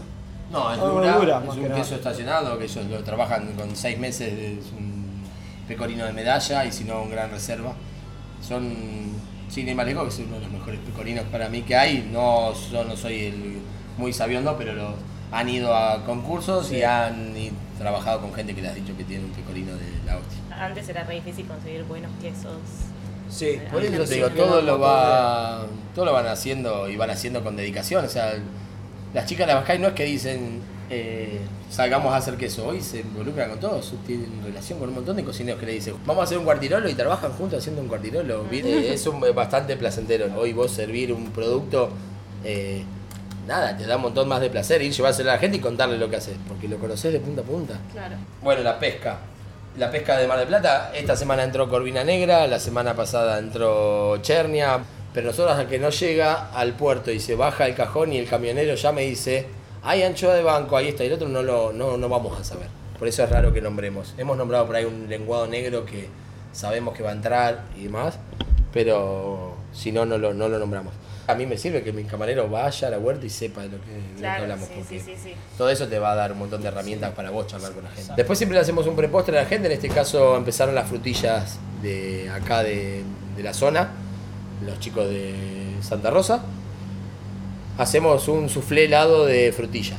No, 0.51 0.73
es 0.73 0.79
Ah, 0.79 0.85
dura, 0.85 1.17
dura, 1.19 1.43
es 1.49 1.57
un 1.57 1.63
que 1.69 1.75
queso 1.75 1.95
estacionado, 1.95 2.59
que 2.59 2.65
ellos 2.65 2.85
lo 2.87 3.03
trabajan 3.03 3.53
con 3.55 3.75
seis 3.75 3.99
meses, 3.99 4.33
es 4.33 4.73
un 4.77 5.23
pecorino 5.67 6.05
de 6.05 6.13
medalla 6.13 6.65
y 6.67 6.73
si 6.73 6.85
no, 6.85 7.03
un 7.03 7.11
gran 7.11 7.31
reserva. 7.31 7.73
Son, 8.47 9.13
más 9.77 9.87
lejos, 9.87 10.03
que 10.05 10.09
es 10.23 10.27
uno 10.29 10.37
de 10.37 10.43
los 10.43 10.51
mejores 10.51 10.81
pecorinos 10.81 11.25
para 11.33 11.49
mí 11.49 11.63
que 11.63 11.77
hay. 11.77 12.09
No, 12.13 12.53
yo 12.71 12.85
no 12.85 12.97
soy 12.97 13.27
el 13.27 13.59
muy 13.99 14.13
sabiondo, 14.13 14.57
pero 14.59 14.73
lo- 14.75 14.95
han 15.31 15.49
ido 15.49 15.75
a 15.75 16.05
concursos 16.05 16.71
y 16.73 16.83
han 16.83 17.35
y 17.37 17.51
trabajado 17.79 18.21
con 18.21 18.35
gente 18.35 18.55
que 18.55 18.61
le 18.61 18.69
has 18.69 18.75
dicho 18.75 18.95
que 18.97 19.05
tiene 19.05 19.25
un 19.25 19.31
pecorino 19.31 19.73
de. 19.77 19.82
Antes 20.63 20.89
era 20.89 21.05
re 21.05 21.15
difícil 21.17 21.47
conseguir 21.47 21.83
buenos 21.85 22.11
quesos. 22.21 22.57
Sí, 23.31 23.59
Por 23.71 23.83
eso 23.83 24.05
te 24.05 24.15
digo, 24.15 24.29
todo 24.31 24.61
lo 24.63 24.79
va, 24.79 25.67
todo 25.95 26.05
lo 26.05 26.13
van 26.13 26.27
haciendo 26.27 26.89
y 26.89 26.97
van 26.97 27.11
haciendo 27.11 27.43
con 27.43 27.57
dedicación. 27.57 28.05
O 28.05 28.09
sea, 28.09 28.35
las 29.15 29.27
chicas 29.27 29.47
de 29.47 29.53
la 29.55 29.59
Bascay 29.61 29.79
no 29.79 29.89
es 29.89 29.95
que 29.95 30.05
dicen 30.05 30.61
eh, 30.91 31.41
salgamos 31.71 32.13
a 32.13 32.17
hacer 32.19 32.37
queso, 32.37 32.67
hoy 32.67 32.83
se 32.83 33.01
involucran 33.01 33.49
con 33.49 33.59
todos, 33.61 33.95
tienen 34.07 34.31
relación 34.45 34.79
con 34.79 34.91
un 34.91 34.97
montón 34.97 35.17
de 35.17 35.25
cocineros 35.25 35.59
que 35.59 35.65
le 35.67 35.73
dicen 35.73 35.95
vamos 36.05 36.21
a 36.21 36.25
hacer 36.25 36.37
un 36.37 36.45
cuartirolo 36.45 36.87
y 36.91 36.95
trabajan 36.95 37.33
juntos 37.33 37.59
haciendo 37.61 37.81
un 37.81 37.89
cuartirolo. 37.89 38.45
Viene- 38.45 38.93
es 38.93 39.07
un- 39.07 39.21
bastante 39.35 39.77
placentero. 39.77 40.27
Hoy 40.37 40.53
vos 40.53 40.71
servir 40.71 41.11
un 41.15 41.31
producto, 41.31 41.89
eh, 42.45 42.85
nada, 43.49 43.75
te 43.77 43.87
da 43.87 43.97
un 43.97 44.03
montón 44.03 44.29
más 44.29 44.43
de 44.43 44.51
placer 44.51 44.83
ir 44.83 44.93
llevárselo 44.93 45.31
a 45.31 45.35
la 45.35 45.39
gente 45.39 45.57
y 45.57 45.61
contarle 45.61 45.97
lo 45.97 46.11
que 46.11 46.17
haces, 46.17 46.37
porque 46.47 46.69
lo 46.69 46.77
conoces 46.77 47.11
de 47.15 47.21
punta 47.21 47.41
a 47.41 47.45
punta. 47.45 47.81
Claro. 47.93 48.17
Bueno, 48.43 48.63
la 48.63 48.79
pesca. 48.79 49.19
La 49.79 49.91
pesca 49.91 50.19
de 50.19 50.29
Mar 50.29 50.39
del 50.39 50.49
Plata, 50.49 50.93
esta 50.95 51.17
semana 51.17 51.45
entró 51.45 51.67
Corvina 51.67 52.05
Negra, 52.05 52.47
la 52.47 52.61
semana 52.61 52.95
pasada 52.95 53.39
entró 53.39 54.19
Chernia, 54.21 54.81
pero 55.15 55.29
nosotros 55.29 55.57
hasta 55.57 55.67
que 55.67 55.79
no 55.79 55.89
llega 55.89 56.51
al 56.53 56.75
puerto 56.75 57.11
y 57.11 57.19
se 57.19 57.37
baja 57.37 57.67
el 57.67 57.75
cajón 57.75 58.13
y 58.13 58.19
el 58.19 58.29
camionero 58.29 58.75
ya 58.75 58.93
me 58.93 59.01
dice, 59.01 59.47
hay 59.83 60.03
anchoa 60.03 60.35
de 60.35 60.43
banco, 60.43 60.77
ahí 60.77 60.89
está, 60.89 61.05
y 61.05 61.07
el 61.07 61.15
otro 61.15 61.29
no 61.29 61.43
lo 61.43 61.73
no, 61.73 61.97
no 61.97 62.09
vamos 62.11 62.39
a 62.39 62.45
saber. 62.45 62.67
Por 62.99 63.09
eso 63.09 63.25
es 63.25 63.31
raro 63.31 63.55
que 63.55 63.63
nombremos. 63.63 64.13
Hemos 64.19 64.37
nombrado 64.37 64.67
por 64.67 64.77
ahí 64.77 64.85
un 64.85 65.09
lenguado 65.09 65.47
negro 65.47 65.87
que 65.87 66.07
sabemos 66.53 66.95
que 66.95 67.03
va 67.03 67.09
a 67.09 67.15
entrar 67.15 67.65
y 67.75 67.85
demás, 67.85 68.19
pero 68.75 69.57
si 69.73 69.91
no, 69.91 70.05
no 70.05 70.19
lo, 70.19 70.35
no 70.35 70.49
lo 70.51 70.59
nombramos. 70.59 70.93
A 71.27 71.35
mí 71.35 71.47
me 71.47 71.57
sirve 71.57 71.83
que 71.83 71.93
mi 71.93 72.05
camarero 72.05 72.49
vaya 72.49 72.89
a 72.89 72.91
la 72.91 72.99
huerta 72.99 73.25
y 73.25 73.31
sepa 73.31 73.63
de 73.63 73.69
lo 73.69 73.81
que, 73.81 73.93
de 73.93 74.15
lo 74.15 74.21
que 74.21 74.27
hablamos. 74.27 74.67
sí, 74.67 74.75
porque 74.77 75.01
sí, 75.01 75.13
sí, 75.15 75.21
sí. 75.23 75.35
todo 75.57 75.71
eso 75.71 75.87
te 75.87 75.99
va 75.99 76.13
a 76.13 76.15
dar 76.17 76.33
un 76.33 76.39
montón 76.39 76.63
de 76.63 76.69
herramientas 76.69 77.13
para 77.13 77.31
vos 77.31 77.47
charlar 77.47 77.73
con 77.73 77.85
la 77.85 77.91
gente. 77.91 78.13
Después 78.17 78.39
siempre 78.39 78.57
le 78.57 78.63
hacemos 78.63 78.87
un 78.87 78.97
prepostre 78.97 79.39
a 79.39 79.43
la 79.43 79.49
gente, 79.49 79.67
en 79.67 79.73
este 79.73 79.89
caso 79.89 80.37
empezaron 80.37 80.75
las 80.75 80.89
frutillas 80.89 81.59
de 81.81 82.29
acá 82.31 82.63
de, 82.63 83.05
de 83.37 83.43
la 83.43 83.55
zona, 83.55 83.91
los 84.67 84.81
chicos 84.81 85.09
de 85.09 85.77
Santa 85.81 86.11
Rosa. 86.11 86.43
Hacemos 87.79 88.29
un 88.29 88.49
soufflé 88.49 88.85
helado 88.85 89.25
de 89.25 89.53
frutilla. 89.53 89.97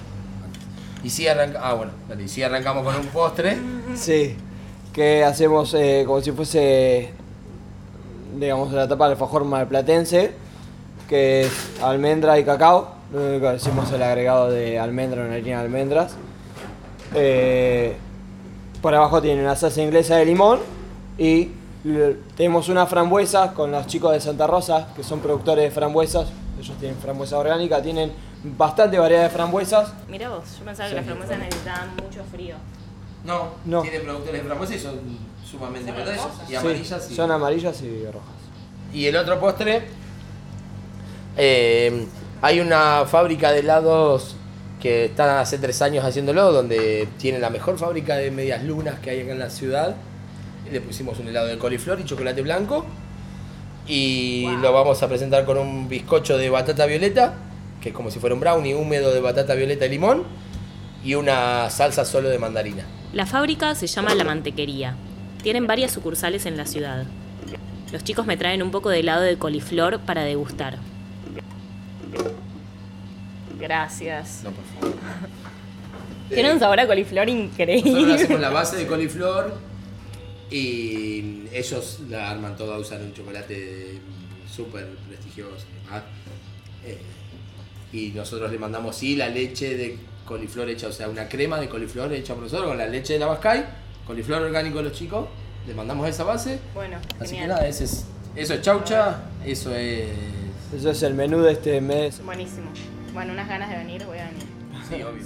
Y 1.04 1.10
si 1.10 1.28
arranca, 1.28 1.60
ah, 1.62 1.74
bueno, 1.74 1.92
dale, 2.08 2.24
y 2.24 2.28
si 2.28 2.44
arrancamos 2.44 2.84
con 2.84 2.96
un 2.96 3.08
postre. 3.08 3.58
Sí, 3.96 4.36
que 4.94 5.24
hacemos 5.24 5.74
eh, 5.74 6.04
como 6.06 6.22
si 6.22 6.32
fuese, 6.32 7.10
digamos, 8.40 8.72
la 8.72 8.88
tapa 8.88 9.06
del 9.06 9.14
alfajor 9.14 9.44
malplatense, 9.44 10.32
que 11.14 11.42
es 11.42 11.52
almendra 11.84 12.40
y 12.40 12.44
cacao. 12.44 12.88
Lo 13.14 13.20
único 13.22 13.42
que 13.42 13.48
hacemos 13.58 13.92
el 13.92 14.02
agregado 14.02 14.50
de 14.50 14.80
almendra 14.80 15.24
en 15.28 15.32
harina 15.32 15.60
de 15.60 15.64
almendras. 15.66 16.16
Eh, 17.14 17.96
por 18.82 18.96
abajo 18.96 19.22
tiene 19.22 19.44
una 19.44 19.56
salsa 19.56 19.80
inglesa 19.84 20.16
de 20.16 20.26
limón 20.26 20.60
y 21.20 21.50
tenemos 22.36 22.68
unas 22.68 22.90
frambuesas 22.90 23.52
con 23.52 23.72
los 23.72 23.86
chicos 23.86 24.12
de 24.14 24.22
Santa 24.22 24.48
Rosa, 24.48 24.88
que 24.96 25.04
son 25.04 25.20
productores 25.20 25.66
de 25.66 25.70
frambuesas. 25.70 26.30
Ellos 26.60 26.76
tienen 26.80 26.98
frambuesa 26.98 27.38
orgánica, 27.38 27.80
tienen 27.80 28.12
bastante 28.44 28.98
variedad 28.98 29.26
de 29.26 29.30
frambuesas. 29.30 29.94
Mira 30.10 30.30
vos, 30.30 30.46
yo 30.58 30.66
pensaba 30.66 30.90
que 30.90 30.96
las 30.96 31.06
frambuesas 31.06 31.38
necesitaban 31.38 31.90
mucho 31.96 32.24
frío. 32.32 32.56
No, 33.24 33.50
No. 33.66 33.84
tienen 33.84 34.02
productores 34.02 34.42
de 34.42 34.48
frambuesa 34.48 34.74
y 34.76 34.80
son 34.80 35.00
sumamente 35.46 35.92
verdes 35.92 36.20
y 36.48 36.50
Sí, 36.50 36.56
amarillas. 36.56 37.12
y- 37.12 37.16
son 37.16 37.30
amarillas 37.30 37.80
y 37.84 38.04
rojas. 38.08 38.34
Y 38.92 39.06
el 39.06 39.16
otro 39.16 39.40
postre, 39.40 40.02
eh, 41.38 42.06
hay 42.42 42.60
una 42.60 43.06
fábrica 43.06 43.52
de 43.52 43.60
helados 43.60 44.36
que 44.82 45.06
está 45.06 45.40
hace 45.40 45.58
tres 45.58 45.82
años 45.82 46.04
haciéndolo, 46.04 46.52
donde 46.52 47.08
tiene 47.18 47.40
la 47.40 47.50
mejor 47.50 47.78
fábrica 47.78 48.18
de 48.18 48.32
medias 48.32 48.64
lunas 48.64 49.00
que 49.00 49.12
hay 49.12 49.22
acá 49.22 49.32
en 49.32 49.40
la 49.40 49.50
ciudad. 49.50 49.96
Le 50.70 50.82
pusimos 50.82 51.20
un 51.20 51.30
helado 51.30 51.48
de 51.48 51.58
coliflor 51.58 52.00
y 52.02 52.04
chocolate 52.04 52.42
blanco. 52.42 52.86
Y 53.88 54.46
lo 54.62 54.74
vamos 54.74 55.02
a 55.02 55.08
presentar 55.08 55.46
con 55.46 55.58
un 55.58 55.88
bizcocho 55.88 56.38
de 56.38 56.50
batata 56.50 56.86
violeta, 56.86 57.36
que 57.82 57.90
es 57.90 57.96
como 57.96 58.12
si 58.12 58.20
fuera 58.20 58.34
un 58.34 58.42
brownie 58.42 58.76
húmedo 58.76 59.14
de 59.14 59.22
batata 59.22 59.56
violeta 59.56 59.86
y 59.86 59.90
limón, 59.90 60.24
y 61.04 61.16
una 61.16 61.70
salsa 61.70 62.04
solo 62.04 62.30
de 62.30 62.40
mandarina. 62.40 62.84
La 63.14 63.26
fábrica 63.26 63.76
se 63.76 63.88
llama 63.88 64.16
La 64.16 64.24
Mantequería. 64.24 64.96
Tienen 65.44 65.68
varias 65.68 65.92
sucursales 65.92 66.46
en 66.46 66.58
la 66.58 66.66
ciudad. 66.66 67.06
Los 67.92 68.04
chicos 68.04 68.26
me 68.26 68.38
traen 68.38 68.64
un 68.64 68.72
poco 68.72 68.90
de 68.90 69.00
helado 69.00 69.22
de 69.22 69.38
coliflor 69.38 70.00
para 70.00 70.24
degustar. 70.24 70.78
Gracias. 73.60 74.42
No, 74.44 74.52
por 74.52 74.64
favor. 74.66 74.98
Tiene 76.30 76.52
un 76.54 76.60
sabor 76.60 76.80
a 76.80 76.88
coliflor 76.88 77.28
Nosotros 77.28 77.46
increíble. 77.46 78.14
hacemos 78.16 78.42
la 78.42 78.50
base 78.50 78.78
de 78.78 78.88
coliflor 78.88 79.54
y 80.50 81.46
ellos 81.52 82.00
la 82.10 82.32
arman 82.32 82.56
toda, 82.56 82.78
usan 82.78 83.04
un 83.04 83.14
chocolate 83.14 84.00
súper 84.52 84.88
prestigioso 85.08 85.66
y 85.72 85.86
demás. 85.86 86.04
Eh, 86.86 86.98
y 87.92 88.10
nosotros 88.16 88.52
le 88.52 88.58
mandamos 88.58 88.96
sí 88.96 89.16
la 89.16 89.30
leche 89.30 89.78
de 89.78 89.98
coliflor 90.26 90.70
hecha, 90.70 90.88
o 90.88 90.92
sea, 90.92 91.10
una 91.10 91.28
crema 91.28 91.60
de 91.60 91.70
coliflor 91.70 92.12
hecha 92.14 92.34
por 92.34 92.44
nosotros 92.44 92.70
con 92.70 92.78
la 92.78 92.88
leche 92.88 93.14
de 93.14 93.20
la 93.20 93.28
Bascay, 93.28 93.66
coliflor 94.08 94.42
orgánico 94.42 94.78
de 94.78 94.84
los 94.86 94.94
chicos, 94.94 95.28
le 95.68 95.74
mandamos 95.74 96.08
esa 96.10 96.24
base. 96.24 96.60
Bueno, 96.74 96.98
Así 97.20 97.36
que 97.36 97.48
nada, 97.48 97.68
ese 97.68 97.84
es, 97.84 98.06
eso 98.36 98.54
es 98.56 98.62
chaucha, 98.62 99.22
eso 99.46 99.74
es... 99.76 100.08
Eso 100.76 100.90
es 100.90 101.04
el 101.04 101.14
menú 101.14 101.40
de 101.40 101.52
este 101.52 101.80
mes. 101.82 102.22
Buenísimo. 102.26 102.72
Bueno, 103.14 103.34
unas 103.34 103.48
ganas 103.48 103.70
de 103.70 103.78
venir, 103.78 104.04
voy 104.06 104.18
a 104.18 104.26
venir. 104.26 104.44
Sí, 104.90 104.96
obvio. 105.04 105.24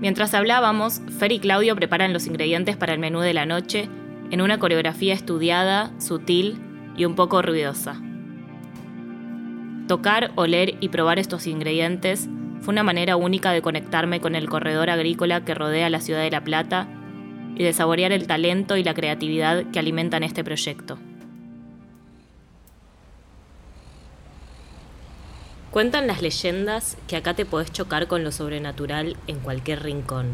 Mientras 0.00 0.34
hablábamos, 0.34 1.00
Fer 1.18 1.32
y 1.32 1.38
Claudio 1.38 1.74
preparan 1.74 2.12
los 2.12 2.26
ingredientes 2.26 2.76
para 2.76 2.92
el 2.92 2.98
menú 2.98 3.20
de 3.20 3.32
la 3.32 3.46
noche 3.46 3.88
en 4.30 4.42
una 4.42 4.58
coreografía 4.58 5.14
estudiada, 5.14 5.92
sutil 5.98 6.58
y 6.96 7.06
un 7.06 7.14
poco 7.14 7.40
ruidosa. 7.40 8.00
Tocar, 9.88 10.32
oler 10.34 10.74
y 10.80 10.88
probar 10.88 11.18
estos 11.18 11.46
ingredientes 11.46 12.28
fue 12.60 12.72
una 12.72 12.82
manera 12.82 13.16
única 13.16 13.52
de 13.52 13.62
conectarme 13.62 14.20
con 14.20 14.34
el 14.34 14.48
corredor 14.48 14.90
agrícola 14.90 15.44
que 15.44 15.54
rodea 15.54 15.90
la 15.90 16.00
ciudad 16.00 16.22
de 16.22 16.30
La 16.30 16.44
Plata 16.44 16.86
y 17.56 17.64
de 17.64 17.72
saborear 17.72 18.12
el 18.12 18.26
talento 18.26 18.76
y 18.76 18.84
la 18.84 18.94
creatividad 18.94 19.64
que 19.70 19.78
alimentan 19.78 20.22
este 20.22 20.44
proyecto. 20.44 20.98
Cuentan 25.74 26.06
las 26.06 26.22
leyendas 26.22 26.96
que 27.08 27.16
acá 27.16 27.34
te 27.34 27.44
podés 27.44 27.72
chocar 27.72 28.06
con 28.06 28.22
lo 28.22 28.30
sobrenatural 28.30 29.16
en 29.26 29.40
cualquier 29.40 29.82
rincón. 29.82 30.28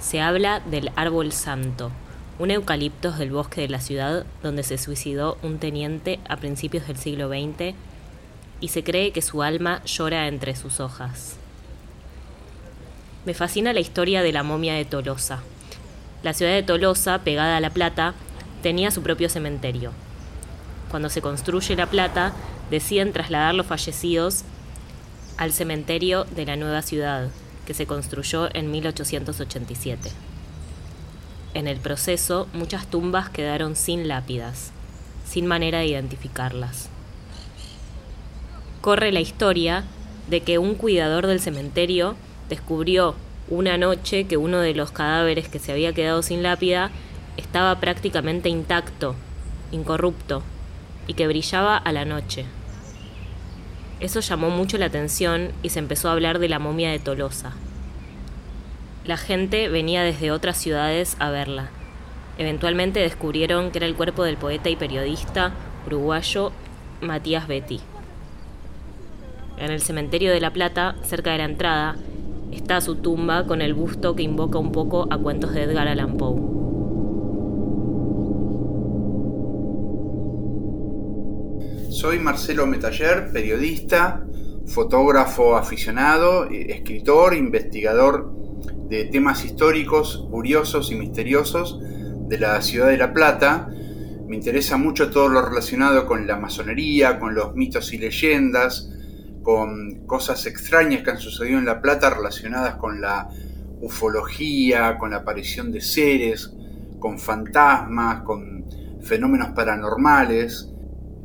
Se 0.00 0.22
habla 0.22 0.60
del 0.60 0.90
árbol 0.96 1.32
santo, 1.32 1.92
un 2.38 2.50
eucaliptos 2.50 3.18
del 3.18 3.30
bosque 3.30 3.60
de 3.60 3.68
la 3.68 3.82
ciudad 3.82 4.24
donde 4.42 4.62
se 4.62 4.78
suicidó 4.78 5.36
un 5.42 5.58
teniente 5.58 6.18
a 6.26 6.38
principios 6.38 6.86
del 6.86 6.96
siglo 6.96 7.28
XX 7.28 7.74
y 8.58 8.68
se 8.68 8.82
cree 8.82 9.12
que 9.12 9.20
su 9.20 9.42
alma 9.42 9.84
llora 9.84 10.28
entre 10.28 10.56
sus 10.56 10.80
hojas. 10.80 11.36
Me 13.26 13.34
fascina 13.34 13.74
la 13.74 13.80
historia 13.80 14.22
de 14.22 14.32
la 14.32 14.42
momia 14.42 14.72
de 14.72 14.86
Tolosa. 14.86 15.40
La 16.22 16.32
ciudad 16.32 16.52
de 16.52 16.62
Tolosa, 16.62 17.18
pegada 17.18 17.58
a 17.58 17.60
La 17.60 17.68
Plata, 17.68 18.14
tenía 18.62 18.90
su 18.90 19.02
propio 19.02 19.28
cementerio. 19.28 19.92
Cuando 20.90 21.10
se 21.10 21.20
construye 21.20 21.76
La 21.76 21.86
Plata, 21.86 22.32
deciden 22.74 23.12
trasladar 23.12 23.54
los 23.54 23.66
fallecidos 23.66 24.42
al 25.36 25.52
cementerio 25.52 26.24
de 26.24 26.44
la 26.44 26.56
nueva 26.56 26.82
ciudad, 26.82 27.30
que 27.66 27.74
se 27.74 27.86
construyó 27.86 28.52
en 28.52 28.72
1887. 28.72 30.10
En 31.54 31.68
el 31.68 31.78
proceso, 31.78 32.48
muchas 32.52 32.88
tumbas 32.88 33.30
quedaron 33.30 33.76
sin 33.76 34.08
lápidas, 34.08 34.72
sin 35.24 35.46
manera 35.46 35.78
de 35.78 35.86
identificarlas. 35.86 36.88
Corre 38.80 39.12
la 39.12 39.20
historia 39.20 39.84
de 40.28 40.40
que 40.40 40.58
un 40.58 40.74
cuidador 40.74 41.28
del 41.28 41.38
cementerio 41.38 42.16
descubrió 42.48 43.14
una 43.48 43.78
noche 43.78 44.26
que 44.26 44.36
uno 44.36 44.58
de 44.58 44.74
los 44.74 44.90
cadáveres 44.90 45.48
que 45.48 45.60
se 45.60 45.70
había 45.70 45.92
quedado 45.92 46.22
sin 46.22 46.42
lápida 46.42 46.90
estaba 47.36 47.78
prácticamente 47.78 48.48
intacto, 48.48 49.14
incorrupto, 49.70 50.42
y 51.06 51.14
que 51.14 51.28
brillaba 51.28 51.76
a 51.76 51.92
la 51.92 52.04
noche. 52.04 52.46
Eso 54.00 54.20
llamó 54.20 54.50
mucho 54.50 54.76
la 54.78 54.86
atención 54.86 55.52
y 55.62 55.70
se 55.70 55.78
empezó 55.78 56.08
a 56.08 56.12
hablar 56.12 56.38
de 56.38 56.48
la 56.48 56.58
momia 56.58 56.90
de 56.90 56.98
Tolosa. 56.98 57.52
La 59.04 59.16
gente 59.16 59.68
venía 59.68 60.02
desde 60.02 60.30
otras 60.30 60.56
ciudades 60.56 61.16
a 61.18 61.30
verla. 61.30 61.68
Eventualmente 62.38 63.00
descubrieron 63.00 63.70
que 63.70 63.78
era 63.78 63.86
el 63.86 63.94
cuerpo 63.94 64.24
del 64.24 64.36
poeta 64.36 64.70
y 64.70 64.76
periodista 64.76 65.52
uruguayo 65.86 66.52
Matías 67.00 67.46
Betty. 67.46 67.80
En 69.58 69.70
el 69.70 69.82
cementerio 69.82 70.32
de 70.32 70.40
La 70.40 70.52
Plata, 70.52 70.96
cerca 71.04 71.32
de 71.32 71.38
la 71.38 71.44
entrada, 71.44 71.96
está 72.50 72.80
su 72.80 72.96
tumba 72.96 73.46
con 73.46 73.62
el 73.62 73.74
busto 73.74 74.16
que 74.16 74.22
invoca 74.22 74.58
un 74.58 74.72
poco 74.72 75.06
a 75.10 75.18
cuentos 75.18 75.52
de 75.52 75.62
Edgar 75.62 75.86
Allan 75.86 76.16
Poe. 76.16 76.63
Soy 81.94 82.18
Marcelo 82.18 82.66
Metaller, 82.66 83.30
periodista, 83.32 84.26
fotógrafo 84.66 85.56
aficionado, 85.56 86.50
eh, 86.50 86.66
escritor, 86.70 87.34
investigador 87.34 88.32
de 88.88 89.04
temas 89.04 89.44
históricos, 89.44 90.26
curiosos 90.28 90.90
y 90.90 90.96
misteriosos 90.96 91.78
de 91.80 92.36
la 92.36 92.60
ciudad 92.62 92.88
de 92.88 92.96
La 92.96 93.12
Plata. 93.12 93.68
Me 94.26 94.34
interesa 94.34 94.76
mucho 94.76 95.08
todo 95.08 95.28
lo 95.28 95.40
relacionado 95.40 96.04
con 96.04 96.26
la 96.26 96.36
masonería, 96.36 97.20
con 97.20 97.32
los 97.32 97.54
mitos 97.54 97.92
y 97.92 97.98
leyendas, 97.98 98.90
con 99.44 100.04
cosas 100.04 100.46
extrañas 100.46 101.04
que 101.04 101.12
han 101.12 101.18
sucedido 101.18 101.60
en 101.60 101.64
La 101.64 101.80
Plata 101.80 102.10
relacionadas 102.10 102.74
con 102.74 103.00
la 103.00 103.28
ufología, 103.80 104.98
con 104.98 105.12
la 105.12 105.18
aparición 105.18 105.70
de 105.70 105.80
seres, 105.80 106.52
con 106.98 107.20
fantasmas, 107.20 108.22
con 108.22 108.64
fenómenos 109.00 109.50
paranormales. 109.50 110.73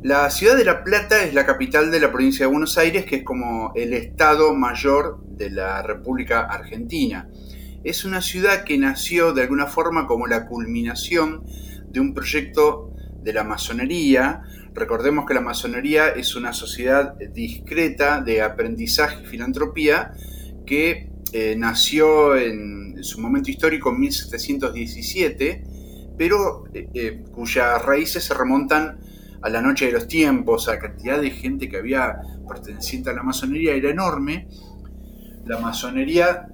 La 0.02 0.30
ciudad 0.30 0.56
de 0.56 0.64
La 0.64 0.82
Plata 0.82 1.24
es 1.24 1.34
la 1.34 1.44
capital 1.44 1.90
de 1.90 2.00
la 2.00 2.10
provincia 2.10 2.46
de 2.46 2.50
Buenos 2.50 2.78
Aires, 2.78 3.04
que 3.04 3.16
es 3.16 3.22
como 3.22 3.70
el 3.74 3.92
estado 3.92 4.54
mayor 4.54 5.22
de 5.26 5.50
la 5.50 5.82
República 5.82 6.40
Argentina. 6.40 7.28
Es 7.84 8.06
una 8.06 8.22
ciudad 8.22 8.64
que 8.64 8.78
nació 8.78 9.34
de 9.34 9.42
alguna 9.42 9.66
forma 9.66 10.06
como 10.06 10.26
la 10.26 10.46
culminación 10.46 11.44
de 11.90 12.00
un 12.00 12.14
proyecto 12.14 12.94
de 13.22 13.34
la 13.34 13.44
masonería. 13.44 14.40
Recordemos 14.72 15.26
que 15.26 15.34
la 15.34 15.42
masonería 15.42 16.08
es 16.08 16.34
una 16.34 16.54
sociedad 16.54 17.16
discreta 17.34 18.22
de 18.22 18.40
aprendizaje 18.40 19.22
y 19.22 19.26
filantropía 19.26 20.12
que 20.64 21.10
eh, 21.34 21.56
nació 21.58 22.36
en 22.36 23.04
su 23.04 23.20
momento 23.20 23.50
histórico 23.50 23.90
en 23.90 24.00
1717, 24.00 25.62
pero 26.16 26.64
eh, 26.72 26.88
eh, 26.94 27.22
cuyas 27.30 27.84
raíces 27.84 28.24
se 28.24 28.32
remontan 28.32 29.09
a 29.42 29.48
la 29.48 29.62
noche 29.62 29.86
de 29.86 29.92
los 29.92 30.06
tiempos, 30.06 30.68
a 30.68 30.74
la 30.74 30.78
cantidad 30.80 31.20
de 31.20 31.30
gente 31.30 31.68
que 31.68 31.78
había 31.78 32.20
perteneciente 32.48 33.10
a 33.10 33.12
la 33.14 33.22
masonería 33.22 33.74
era 33.74 33.90
enorme. 33.90 34.48
La 35.46 35.58
masonería 35.58 36.48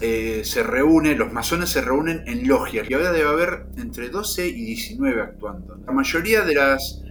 eh, 0.00 0.42
se 0.44 0.62
reúne, 0.62 1.14
los 1.14 1.32
masones 1.32 1.70
se 1.70 1.82
reúnen 1.82 2.22
en 2.26 2.48
logias 2.48 2.88
y 2.88 2.94
ahora 2.94 3.12
debe 3.12 3.28
haber 3.28 3.66
entre 3.76 4.08
12 4.08 4.48
y 4.48 4.64
19 4.64 5.20
actuando. 5.20 5.76
La 5.86 5.92
mayoría 5.92 6.42
de, 6.42 6.54
las, 6.54 7.02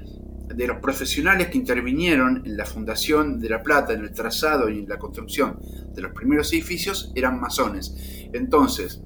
de 0.47 0.67
los 0.67 0.77
profesionales 0.77 1.49
que 1.49 1.57
intervinieron 1.57 2.43
en 2.45 2.57
la 2.57 2.65
fundación 2.65 3.39
de 3.39 3.49
La 3.49 3.61
Plata, 3.61 3.93
en 3.93 4.01
el 4.01 4.11
trazado 4.11 4.69
y 4.69 4.79
en 4.79 4.89
la 4.89 4.97
construcción 4.97 5.59
de 5.93 6.01
los 6.01 6.13
primeros 6.13 6.51
edificios 6.53 7.11
eran 7.15 7.39
masones. 7.39 7.95
Entonces, 8.33 9.01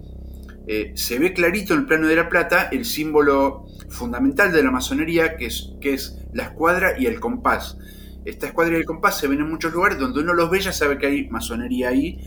eh, 0.65 0.93
se 0.95 1.19
ve 1.19 1.33
clarito 1.33 1.73
en 1.73 1.81
el 1.81 1.85
plano 1.85 2.07
de 2.07 2.15
La 2.15 2.29
Plata 2.29 2.69
el 2.71 2.85
símbolo 2.85 3.65
fundamental 3.93 4.51
de 4.51 4.63
la 4.63 4.71
masonería, 4.71 5.37
que 5.37 5.47
es, 5.47 5.73
que 5.81 5.93
es 5.93 6.17
la 6.33 6.43
escuadra 6.43 6.99
y 6.99 7.05
el 7.07 7.19
compás. 7.19 7.77
Esta 8.25 8.47
escuadra 8.47 8.75
y 8.75 8.77
el 8.79 8.85
compás 8.85 9.17
se 9.19 9.27
ven 9.27 9.39
en 9.41 9.49
muchos 9.49 9.73
lugares 9.73 9.99
donde 9.99 10.21
uno 10.21 10.33
los 10.33 10.49
ve 10.49 10.59
ya 10.61 10.71
sabe 10.73 10.97
que 10.97 11.07
hay 11.07 11.29
masonería 11.29 11.89
ahí, 11.89 12.17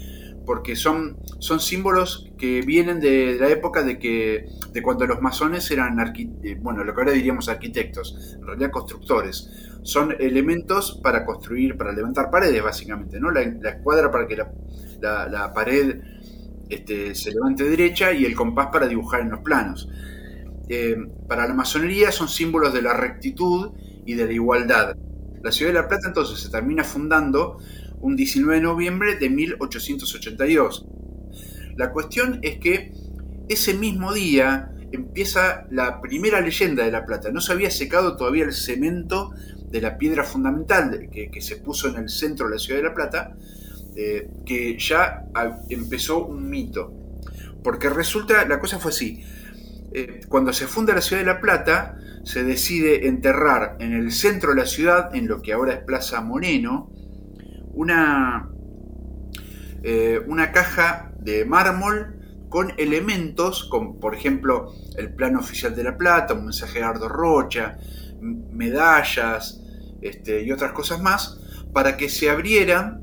porque 0.44 0.76
son, 0.76 1.16
son 1.40 1.58
símbolos 1.58 2.30
que 2.38 2.61
vienen 2.62 3.00
de, 3.00 3.37
la 3.40 3.49
época 3.49 3.82
de, 3.82 3.99
que, 3.99 4.46
de 4.73 4.82
cuando 4.82 5.06
los 5.06 5.20
masones 5.20 5.68
eran, 5.70 5.96
arqui- 5.99 6.61
bueno, 6.61 6.85
lo 6.85 6.94
que 6.94 7.00
ahora 7.00 7.12
diríamos 7.12 7.49
arquitectos, 7.49 8.37
en 8.38 8.46
realidad 8.46 8.70
constructores. 8.70 9.50
Son 9.82 10.14
elementos 10.18 11.00
para 11.02 11.25
construir, 11.25 11.76
para 11.76 11.92
levantar 11.92 12.30
paredes, 12.30 12.62
básicamente, 12.62 13.18
¿no? 13.18 13.30
La, 13.30 13.40
escuadra 13.42 14.11
para 14.11 14.26
que 14.26 14.37
la, 14.37 14.52
la- 15.00 15.28
la 15.28 15.52
pared 15.52 16.00
este, 16.68 17.14
se 17.14 17.32
levante 17.32 17.64
derecha 17.64 18.12
y 18.12 18.25
el 18.25 18.35
compás 18.35 18.68
para 18.73 18.87
dibujar 18.87 19.20
en 19.23 19.30
los 19.30 19.40
planos. 19.40 19.88
Eh, 20.68 20.96
para 21.28 21.46
la 21.46 21.54
masonería 21.54 22.11
son 22.11 22.28
símbolos 22.28 22.73
de 22.73 22.82
la 22.82 22.94
rectitud 22.94 23.73
y 24.04 24.14
de 24.14 24.26
la 24.26 24.32
igualdad. 24.32 24.96
La 25.42 25.52
ciudad 25.52 25.73
de 25.73 25.80
La 25.80 25.88
Plata 25.88 26.08
entonces 26.08 26.40
se 26.40 26.50
termina 26.50 26.82
fundando 26.82 27.58
un 28.00 28.16
19 28.16 28.56
de 28.56 28.62
noviembre 28.62 29.16
de 29.16 29.30
1882. 29.30 30.87
La 31.76 31.92
cuestión 31.92 32.40
es 32.42 32.58
que 32.58 32.92
ese 33.49 33.75
mismo 33.75 34.12
día 34.12 34.73
empieza 34.92 35.66
la 35.70 36.00
primera 36.00 36.40
leyenda 36.40 36.85
de 36.85 36.90
La 36.90 37.04
Plata. 37.04 37.30
No 37.30 37.40
se 37.40 37.52
había 37.52 37.70
secado 37.70 38.16
todavía 38.16 38.44
el 38.44 38.52
cemento 38.52 39.32
de 39.70 39.80
la 39.80 39.99
piedra 39.99 40.25
fundamental 40.25 41.08
que, 41.11 41.40
se 41.40 41.56
puso 41.56 41.88
en 41.88 41.96
el 41.96 42.08
centro 42.08 42.46
de 42.46 42.54
la 42.54 42.58
ciudad 42.58 42.80
de 42.80 42.88
La 42.88 42.94
Plata, 42.94 43.37
eh, 43.94 44.28
que 44.44 44.76
ya 44.78 45.26
empezó 45.68 46.25
un 46.25 46.49
mito. 46.49 46.92
Porque 47.62 47.88
resulta, 47.88 48.46
la 48.46 48.61
cosa 48.61 48.78
fue 48.78 48.90
así, 48.90 49.23
eh, 49.98 50.20
cuando 50.28 50.52
se 50.52 50.66
funda 50.66 50.94
la 50.94 51.00
ciudad 51.00 51.22
de 51.22 51.26
La 51.26 51.40
Plata, 51.40 51.96
se 52.22 52.44
decide 52.44 53.08
enterrar 53.08 53.78
en 53.80 53.94
el 53.94 54.12
centro 54.12 54.50
de 54.50 54.56
la 54.56 54.66
ciudad, 54.66 55.16
en 55.16 55.26
lo 55.26 55.40
que 55.40 55.54
ahora 55.54 55.72
es 55.72 55.78
Plaza 55.84 56.20
Moreno, 56.20 56.90
una, 57.72 58.50
eh, 59.82 60.20
una 60.26 60.52
caja 60.52 61.12
de 61.18 61.46
mármol 61.46 62.14
con 62.50 62.74
elementos, 62.76 63.64
como 63.70 63.98
por 63.98 64.14
ejemplo 64.14 64.74
el 64.98 65.14
plano 65.14 65.38
oficial 65.38 65.74
de 65.74 65.84
La 65.84 65.96
Plata, 65.96 66.34
un 66.34 66.44
mensaje 66.44 66.80
de 66.80 66.84
Ardo 66.84 67.08
Rocha, 67.08 67.78
medallas 68.20 69.62
este, 70.02 70.42
y 70.42 70.52
otras 70.52 70.72
cosas 70.72 71.00
más, 71.00 71.40
para 71.72 71.96
que 71.96 72.10
se 72.10 72.28
abrieran 72.28 73.02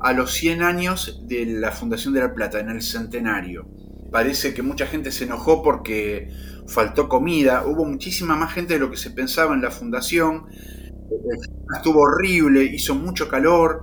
a 0.00 0.12
los 0.12 0.32
100 0.32 0.62
años 0.64 1.22
de 1.28 1.46
la 1.46 1.70
fundación 1.70 2.12
de 2.14 2.20
La 2.20 2.34
Plata, 2.34 2.58
en 2.58 2.68
el 2.68 2.82
centenario. 2.82 3.68
Parece 4.12 4.54
que 4.54 4.62
mucha 4.62 4.86
gente 4.86 5.10
se 5.10 5.24
enojó 5.24 5.62
porque 5.62 6.28
faltó 6.68 7.08
comida, 7.08 7.64
hubo 7.66 7.84
muchísima 7.86 8.36
más 8.36 8.52
gente 8.52 8.74
de 8.74 8.80
lo 8.80 8.90
que 8.90 8.96
se 8.98 9.10
pensaba 9.10 9.54
en 9.54 9.62
la 9.62 9.70
fundación, 9.72 10.46
estuvo 11.76 12.00
horrible, 12.02 12.64
hizo 12.64 12.94
mucho 12.94 13.28
calor, 13.28 13.82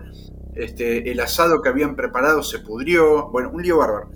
este, 0.55 1.09
el 1.11 1.19
asado 1.19 1.61
que 1.61 1.69
habían 1.69 1.95
preparado 1.95 2.43
se 2.43 2.59
pudrió, 2.59 3.29
bueno, 3.29 3.49
un 3.51 3.61
lío 3.61 3.77
bárbaro. 3.77 4.11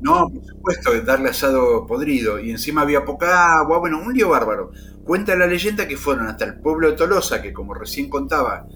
No, 0.00 0.28
por 0.30 0.44
supuesto, 0.44 1.02
darle 1.02 1.30
asado 1.30 1.86
podrido. 1.86 2.40
Y 2.40 2.50
encima 2.50 2.82
había 2.82 3.04
poca 3.04 3.58
agua. 3.58 3.78
Bueno, 3.78 4.00
un 4.00 4.14
lío 4.14 4.30
bárbaro. 4.30 4.72
Cuenta 5.04 5.36
la 5.36 5.46
leyenda 5.46 5.88
que 5.88 5.96
fueron 5.96 6.26
hasta 6.26 6.44
el 6.44 6.60
pueblo 6.60 6.90
de 6.90 6.96
Tolosa, 6.96 7.42
que 7.42 7.52
como 7.52 7.74
recién 7.74 8.10
contaba, 8.10 8.66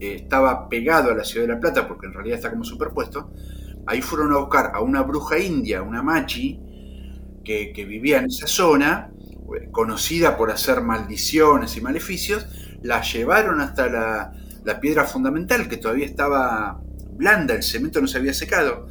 eh, 0.00 0.14
estaba 0.22 0.68
pegado 0.68 1.10
a 1.12 1.14
la 1.16 1.24
ciudad 1.24 1.46
de 1.48 1.54
La 1.54 1.60
Plata, 1.60 1.88
porque 1.88 2.06
en 2.06 2.14
realidad 2.14 2.38
está 2.38 2.50
como 2.50 2.64
superpuesto. 2.64 3.30
Ahí 3.88 4.02
fueron 4.02 4.32
a 4.32 4.36
buscar 4.36 4.72
a 4.74 4.80
una 4.80 5.02
bruja 5.02 5.38
india, 5.38 5.82
una 5.82 6.02
machi, 6.02 6.60
que, 7.44 7.72
vivía 7.88 8.18
en 8.18 8.26
esa 8.26 8.46
zona, 8.46 9.10
conocida 9.72 10.36
por 10.36 10.50
hacer 10.50 10.82
maldiciones 10.82 11.76
y 11.76 11.80
maleficios. 11.80 12.46
La 12.82 13.00
llevaron 13.00 13.60
hasta 13.60 13.88
la, 13.88 14.32
la 14.64 14.80
piedra 14.80 15.04
fundamental, 15.04 15.68
que 15.68 15.78
todavía 15.78 16.04
estaba 16.04 16.80
blanda, 17.12 17.54
el 17.54 17.62
cemento 17.62 18.00
no 18.00 18.06
se 18.06 18.18
había 18.18 18.34
secado 18.34 18.86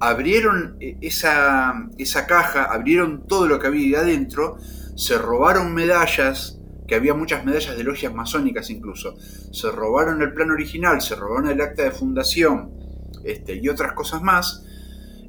abrieron 0.00 0.76
eh, 0.80 0.96
esa, 1.00 1.88
esa 1.98 2.26
caja, 2.26 2.64
abrieron 2.64 3.26
todo 3.26 3.46
lo 3.46 3.58
que 3.58 3.66
había 3.66 4.00
adentro, 4.00 4.58
se 4.96 5.18
robaron 5.18 5.72
medallas, 5.74 6.58
que 6.86 6.94
había 6.94 7.14
muchas 7.14 7.44
medallas 7.44 7.76
de 7.76 7.84
logias 7.84 8.12
masónicas 8.12 8.70
incluso, 8.70 9.16
se 9.18 9.70
robaron 9.70 10.20
el 10.22 10.34
plan 10.34 10.50
original, 10.50 11.00
se 11.00 11.14
robaron 11.14 11.50
el 11.50 11.60
acta 11.60 11.84
de 11.84 11.90
fundación 11.90 12.83
este, 13.24 13.56
y 13.56 13.68
otras 13.68 13.92
cosas 13.92 14.22
más. 14.22 14.64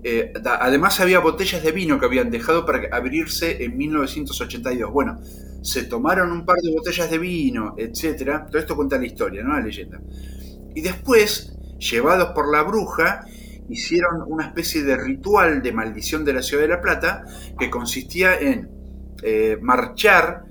Eh, 0.04 0.34
además 0.46 1.00
había 1.00 1.20
botellas 1.20 1.64
de 1.64 1.72
vino 1.72 2.00
que 2.00 2.06
habían 2.06 2.30
dejado 2.30 2.66
para 2.66 2.96
abrirse 2.96 3.64
en 3.64 3.76
1982. 3.76 4.92
Bueno, 4.92 5.20
se 5.64 5.84
tomaron 5.84 6.32
un 6.32 6.46
par 6.46 6.58
de 6.58 6.72
botellas 6.72 7.10
de 7.10 7.18
vino, 7.18 7.74
etc. 7.78 8.46
Todo 8.48 8.60
esto 8.60 8.76
cuenta 8.76 9.00
la 9.00 9.06
historia, 9.08 9.44
¿no? 9.44 9.54
La 9.54 9.62
leyenda. 9.62 10.00
Y 10.76 10.82
después, 10.82 11.54
llevados 11.80 12.34
por 12.36 12.52
la 12.52 12.62
bruja, 12.62 13.26
hicieron 13.70 14.24
una 14.28 14.46
especie 14.46 14.84
de 14.84 14.96
ritual 14.96 15.62
de 15.62 15.72
maldición 15.72 16.24
de 16.24 16.34
la 16.34 16.44
ciudad 16.44 16.64
de 16.64 16.70
La 16.70 16.82
Plata 16.82 17.26
que 17.58 17.70
consistía 17.70 18.40
en 18.40 18.70
eh, 19.24 19.58
marchar 19.62 20.46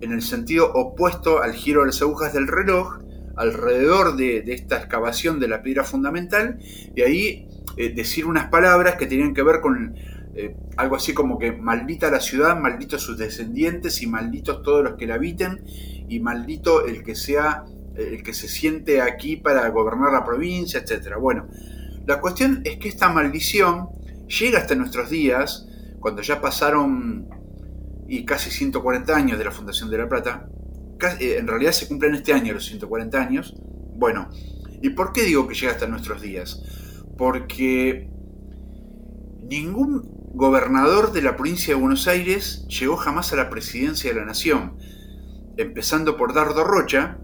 en 0.00 0.12
el 0.12 0.22
sentido 0.22 0.72
opuesto 0.72 1.42
al 1.42 1.52
giro 1.52 1.80
de 1.80 1.88
las 1.88 2.00
agujas 2.00 2.32
del 2.32 2.46
reloj 2.46 3.00
alrededor 3.40 4.16
de, 4.16 4.44
esta 4.46 4.76
excavación 4.76 5.40
de 5.40 5.48
la 5.48 5.62
piedra 5.62 5.84
fundamental 5.84 6.58
y 6.94 7.02
ahí 7.02 7.48
eh, 7.76 7.92
decir 7.94 8.26
unas 8.26 8.48
palabras 8.48 8.96
que 8.96 9.06
tenían 9.06 9.34
que 9.34 9.42
ver 9.42 9.60
con 9.60 9.94
eh, 10.34 10.56
algo 10.76 10.96
así 10.96 11.14
como 11.14 11.38
que 11.38 11.52
maldita 11.52 12.10
la 12.10 12.20
ciudad, 12.20 12.58
malditos 12.58 13.02
sus 13.02 13.18
descendientes 13.18 14.02
y 14.02 14.06
malditos 14.06 14.62
todos 14.62 14.84
los 14.84 14.94
que 14.96 15.06
la 15.06 15.14
habiten 15.14 15.62
y 16.08 16.20
maldito 16.20 16.86
el 16.86 17.02
que 17.02 17.14
sea 17.14 17.64
el 17.96 18.22
que 18.22 18.32
se 18.32 18.48
siente 18.48 19.02
aquí 19.02 19.36
para 19.36 19.68
gobernar 19.68 20.12
la 20.12 20.24
provincia, 20.24 20.80
etcétera. 20.80 21.18
Bueno, 21.18 21.48
la 22.06 22.20
cuestión 22.20 22.62
es 22.64 22.78
que 22.78 22.88
esta 22.88 23.08
maldición 23.08 23.88
llega 24.26 24.58
hasta 24.58 24.74
nuestros 24.74 25.10
días, 25.10 25.66
cuando 25.98 26.22
ya 26.22 26.40
pasaron 26.40 27.28
y 28.08 28.24
casi 28.24 28.50
140 28.50 29.14
años 29.14 29.38
de 29.38 29.44
la 29.44 29.50
fundación 29.50 29.90
de 29.90 29.98
La 29.98 30.08
Plata. 30.08 30.48
Eh, 31.20 31.38
en 31.38 31.46
realidad 31.46 31.72
se 31.72 31.88
cumplen 31.88 32.14
este 32.14 32.32
año 32.32 32.54
los 32.54 32.66
140 32.66 33.20
años. 33.20 33.54
Bueno, 33.94 34.30
¿y 34.82 34.90
por 34.90 35.12
qué 35.12 35.22
digo 35.22 35.46
que 35.48 35.54
llega 35.54 35.72
hasta 35.72 35.86
nuestros 35.86 36.20
días? 36.20 36.62
Porque 37.16 38.08
ningún 39.42 40.30
gobernador 40.32 41.12
de 41.12 41.22
la 41.22 41.36
provincia 41.36 41.74
de 41.74 41.80
Buenos 41.80 42.06
Aires 42.06 42.66
llegó 42.68 42.96
jamás 42.96 43.32
a 43.32 43.36
la 43.36 43.50
presidencia 43.50 44.12
de 44.12 44.20
la 44.20 44.24
nación, 44.24 44.76
empezando 45.56 46.16
por 46.16 46.34
Dardo 46.34 46.64
Rocha, 46.64 47.18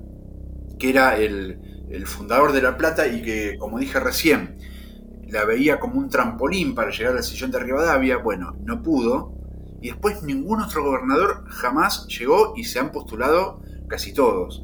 que 0.78 0.90
era 0.90 1.16
el, 1.16 1.86
el 1.88 2.06
fundador 2.06 2.52
de 2.52 2.62
La 2.62 2.76
Plata 2.76 3.06
y 3.06 3.22
que, 3.22 3.56
como 3.58 3.78
dije 3.78 4.00
recién, 4.00 4.58
la 5.28 5.44
veía 5.44 5.78
como 5.80 5.98
un 5.98 6.08
trampolín 6.08 6.74
para 6.74 6.90
llegar 6.90 7.16
al 7.16 7.24
sillón 7.24 7.50
de 7.50 7.58
Rivadavia, 7.58 8.18
bueno, 8.18 8.56
no 8.64 8.82
pudo. 8.82 9.34
Y 9.80 9.88
después 9.88 10.22
ningún 10.22 10.60
otro 10.60 10.82
gobernador 10.82 11.44
jamás 11.48 12.06
llegó 12.08 12.54
y 12.56 12.64
se 12.64 12.78
han 12.78 12.92
postulado 12.92 13.60
casi 13.88 14.12
todos. 14.12 14.62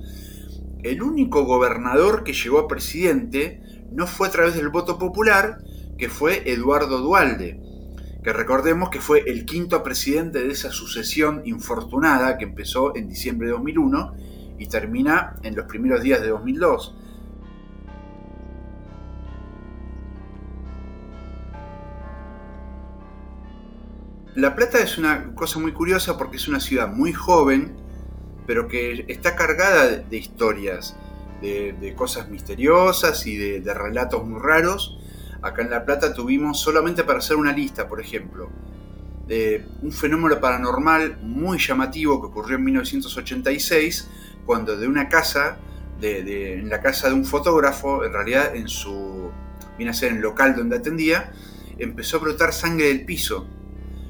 El 0.82 1.02
único 1.02 1.44
gobernador 1.44 2.24
que 2.24 2.32
llegó 2.32 2.58
a 2.58 2.68
presidente 2.68 3.62
no 3.92 4.06
fue 4.06 4.28
a 4.28 4.30
través 4.30 4.54
del 4.54 4.68
voto 4.68 4.98
popular, 4.98 5.58
que 5.96 6.08
fue 6.08 6.50
Eduardo 6.50 6.98
Dualde, 6.98 7.60
que 8.22 8.32
recordemos 8.32 8.90
que 8.90 9.00
fue 9.00 9.24
el 9.26 9.44
quinto 9.44 9.82
presidente 9.82 10.40
de 10.40 10.50
esa 10.50 10.70
sucesión 10.70 11.42
infortunada 11.44 12.38
que 12.38 12.44
empezó 12.44 12.96
en 12.96 13.08
diciembre 13.08 13.48
de 13.48 13.52
2001 13.54 14.14
y 14.58 14.66
termina 14.66 15.36
en 15.42 15.56
los 15.56 15.66
primeros 15.66 16.02
días 16.02 16.20
de 16.20 16.28
2002. 16.28 16.96
La 24.34 24.54
Plata 24.54 24.78
es 24.78 24.96
una 24.96 25.34
cosa 25.34 25.58
muy 25.58 25.72
curiosa 25.72 26.16
porque 26.16 26.38
es 26.38 26.48
una 26.48 26.58
ciudad 26.58 26.88
muy 26.88 27.12
joven, 27.12 27.76
pero 28.52 28.68
que 28.68 29.06
está 29.08 29.34
cargada 29.34 29.86
de, 29.96 30.16
historias, 30.18 30.94
de, 31.40 31.94
cosas 31.96 32.28
misteriosas 32.28 33.26
y 33.26 33.38
de, 33.38 33.72
relatos 33.72 34.26
muy 34.26 34.38
raros. 34.42 34.98
Acá 35.40 35.62
en 35.62 35.70
La 35.70 35.86
Plata 35.86 36.12
tuvimos, 36.12 36.60
solamente 36.60 37.02
para 37.02 37.20
hacer 37.20 37.38
una 37.38 37.54
lista, 37.54 37.88
por 37.88 37.98
ejemplo, 37.98 38.50
de 39.26 39.64
un 39.80 39.90
fenómeno 39.90 40.38
paranormal 40.38 41.16
muy 41.22 41.58
llamativo 41.58 42.20
que 42.20 42.26
ocurrió 42.26 42.58
en 42.58 42.64
1986, 42.64 44.10
cuando 44.44 44.76
de 44.76 44.86
una 44.86 45.08
casa, 45.08 45.56
en 46.02 46.68
la 46.68 46.82
casa 46.82 47.08
de 47.08 47.14
un 47.14 47.24
fotógrafo, 47.24 48.04
en 48.04 48.12
realidad 48.12 48.54
en 48.54 48.68
su, 48.68 49.30
viene 49.78 49.92
a 49.92 49.94
ser 49.94 50.10
en 50.10 50.16
el 50.16 50.22
local 50.22 50.54
donde 50.54 50.76
atendía, 50.76 51.32
empezó 51.78 52.18
a 52.18 52.20
brotar 52.20 52.52
sangre 52.52 52.88
del 52.88 53.06
piso 53.06 53.46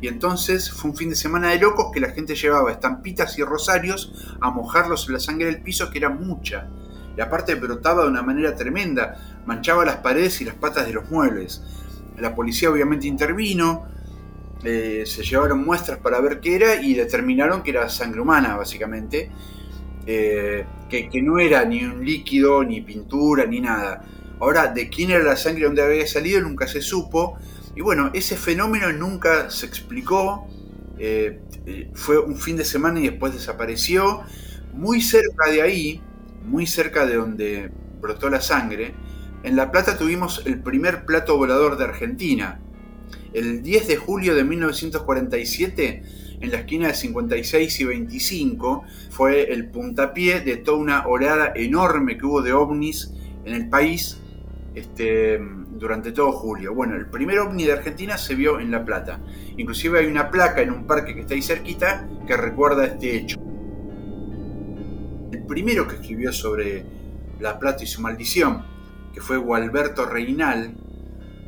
y 0.02 0.08
entonces 0.08 0.68
fue 0.72 0.90
un 0.90 0.96
fin 0.96 1.10
de 1.10 1.14
semana 1.14 1.50
de 1.50 1.60
locos 1.60 1.92
que 1.94 2.00
la 2.00 2.10
gente 2.10 2.34
llevaba 2.34 2.72
estampitas 2.72 3.38
y 3.38 3.44
rosarios 3.44 4.12
a 4.40 4.50
mojarlos 4.50 5.06
en 5.06 5.14
la 5.14 5.20
sangre 5.20 5.46
del 5.46 5.62
piso, 5.62 5.90
que 5.90 5.98
era 5.98 6.08
mucha. 6.08 6.66
Y 7.16 7.20
aparte 7.20 7.54
brotaba 7.54 8.02
de 8.02 8.08
una 8.08 8.22
manera 8.22 8.56
tremenda, 8.56 9.40
manchaba 9.46 9.84
las 9.84 9.98
paredes 9.98 10.40
y 10.40 10.44
las 10.44 10.56
patas 10.56 10.88
de 10.88 10.92
los 10.92 11.08
muebles. 11.08 11.62
La 12.18 12.34
policía 12.34 12.68
obviamente 12.68 13.06
intervino, 13.06 13.86
eh, 14.64 15.04
se 15.06 15.22
llevaron 15.22 15.64
muestras 15.64 15.98
para 15.98 16.20
ver 16.20 16.40
qué 16.40 16.56
era 16.56 16.82
y 16.82 16.94
determinaron 16.94 17.62
que 17.62 17.70
era 17.70 17.88
sangre 17.88 18.22
humana, 18.22 18.56
básicamente. 18.56 19.30
Eh, 20.04 20.66
que, 20.90 21.08
que, 21.08 21.22
no 21.22 21.38
era 21.38 21.64
ni 21.64 21.84
un 21.84 22.04
líquido, 22.04 22.64
ni 22.64 22.80
pintura, 22.80 23.46
ni 23.46 23.60
nada. 23.60 24.04
Ahora, 24.40 24.66
de 24.66 24.88
quién 24.88 25.12
era 25.12 25.22
la 25.22 25.36
sangre 25.36 25.66
donde 25.66 25.80
había 25.80 26.08
salido 26.08 26.40
nunca 26.40 26.66
se 26.66 26.80
supo, 26.80 27.38
y 27.74 27.80
bueno, 27.80 28.10
ese 28.12 28.36
fenómeno 28.36 28.92
nunca 28.92 29.50
se 29.50 29.66
explicó, 29.66 30.46
eh, 30.98 31.40
eh, 31.66 31.90
fue 31.94 32.18
un 32.18 32.36
fin 32.36 32.56
de 32.56 32.64
semana 32.64 33.00
y 33.00 33.08
después 33.08 33.32
desapareció. 33.32 34.22
Muy 34.72 35.00
cerca 35.00 35.50
de 35.50 35.62
ahí, 35.62 36.00
muy 36.44 36.66
cerca 36.66 37.06
de 37.06 37.16
donde 37.16 37.70
brotó 38.00 38.30
la 38.30 38.40
sangre, 38.40 38.94
en 39.42 39.56
La 39.56 39.72
Plata 39.72 39.98
tuvimos 39.98 40.42
el 40.46 40.62
primer 40.62 41.04
plato 41.04 41.36
volador 41.36 41.76
de 41.76 41.84
Argentina. 41.84 42.60
El 43.32 43.62
10 43.62 43.88
de 43.88 43.96
julio 43.96 44.34
de 44.34 44.44
1947 44.44 46.02
en 46.40 46.50
la 46.50 46.58
esquina 46.58 46.88
de 46.88 46.94
56 46.94 47.80
y 47.80 47.84
25 47.84 48.84
fue 49.10 49.52
el 49.52 49.68
puntapié 49.70 50.40
de 50.40 50.56
toda 50.58 50.78
una 50.78 51.06
oleada 51.06 51.52
enorme 51.54 52.18
que 52.18 52.26
hubo 52.26 52.42
de 52.42 52.52
ovnis 52.52 53.12
en 53.44 53.54
el 53.54 53.68
país 53.68 54.18
este, 54.74 55.40
durante 55.82 56.12
todo 56.12 56.30
julio. 56.30 56.72
Bueno, 56.74 56.94
el 56.94 57.06
primer 57.06 57.40
ovni 57.40 57.64
de 57.64 57.72
Argentina 57.72 58.16
se 58.16 58.36
vio 58.36 58.60
en 58.60 58.70
La 58.70 58.84
Plata. 58.84 59.20
Inclusive 59.56 59.98
hay 59.98 60.06
una 60.06 60.30
placa 60.30 60.62
en 60.62 60.70
un 60.70 60.86
parque 60.86 61.12
que 61.12 61.22
está 61.22 61.34
ahí 61.34 61.42
cerquita 61.42 62.08
que 62.24 62.36
recuerda 62.36 62.86
este 62.86 63.16
hecho. 63.16 63.36
El 65.32 65.44
primero 65.44 65.88
que 65.88 65.96
escribió 65.96 66.32
sobre 66.32 66.84
La 67.40 67.58
Plata 67.58 67.82
y 67.82 67.88
su 67.88 68.00
maldición, 68.00 68.64
que 69.12 69.20
fue 69.20 69.36
Gualberto 69.38 70.06
Reinal, 70.06 70.76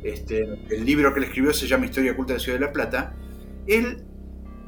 este, 0.03 0.43
el 0.69 0.85
libro 0.85 1.13
que 1.13 1.19
él 1.19 1.25
escribió 1.27 1.53
se 1.53 1.65
llama 1.65 1.85
Historia 1.85 2.11
oculta 2.11 2.33
de 2.33 2.39
la 2.39 2.43
Ciudad 2.43 2.59
de 2.59 2.65
La 2.65 2.73
Plata, 2.73 3.15
él, 3.65 4.03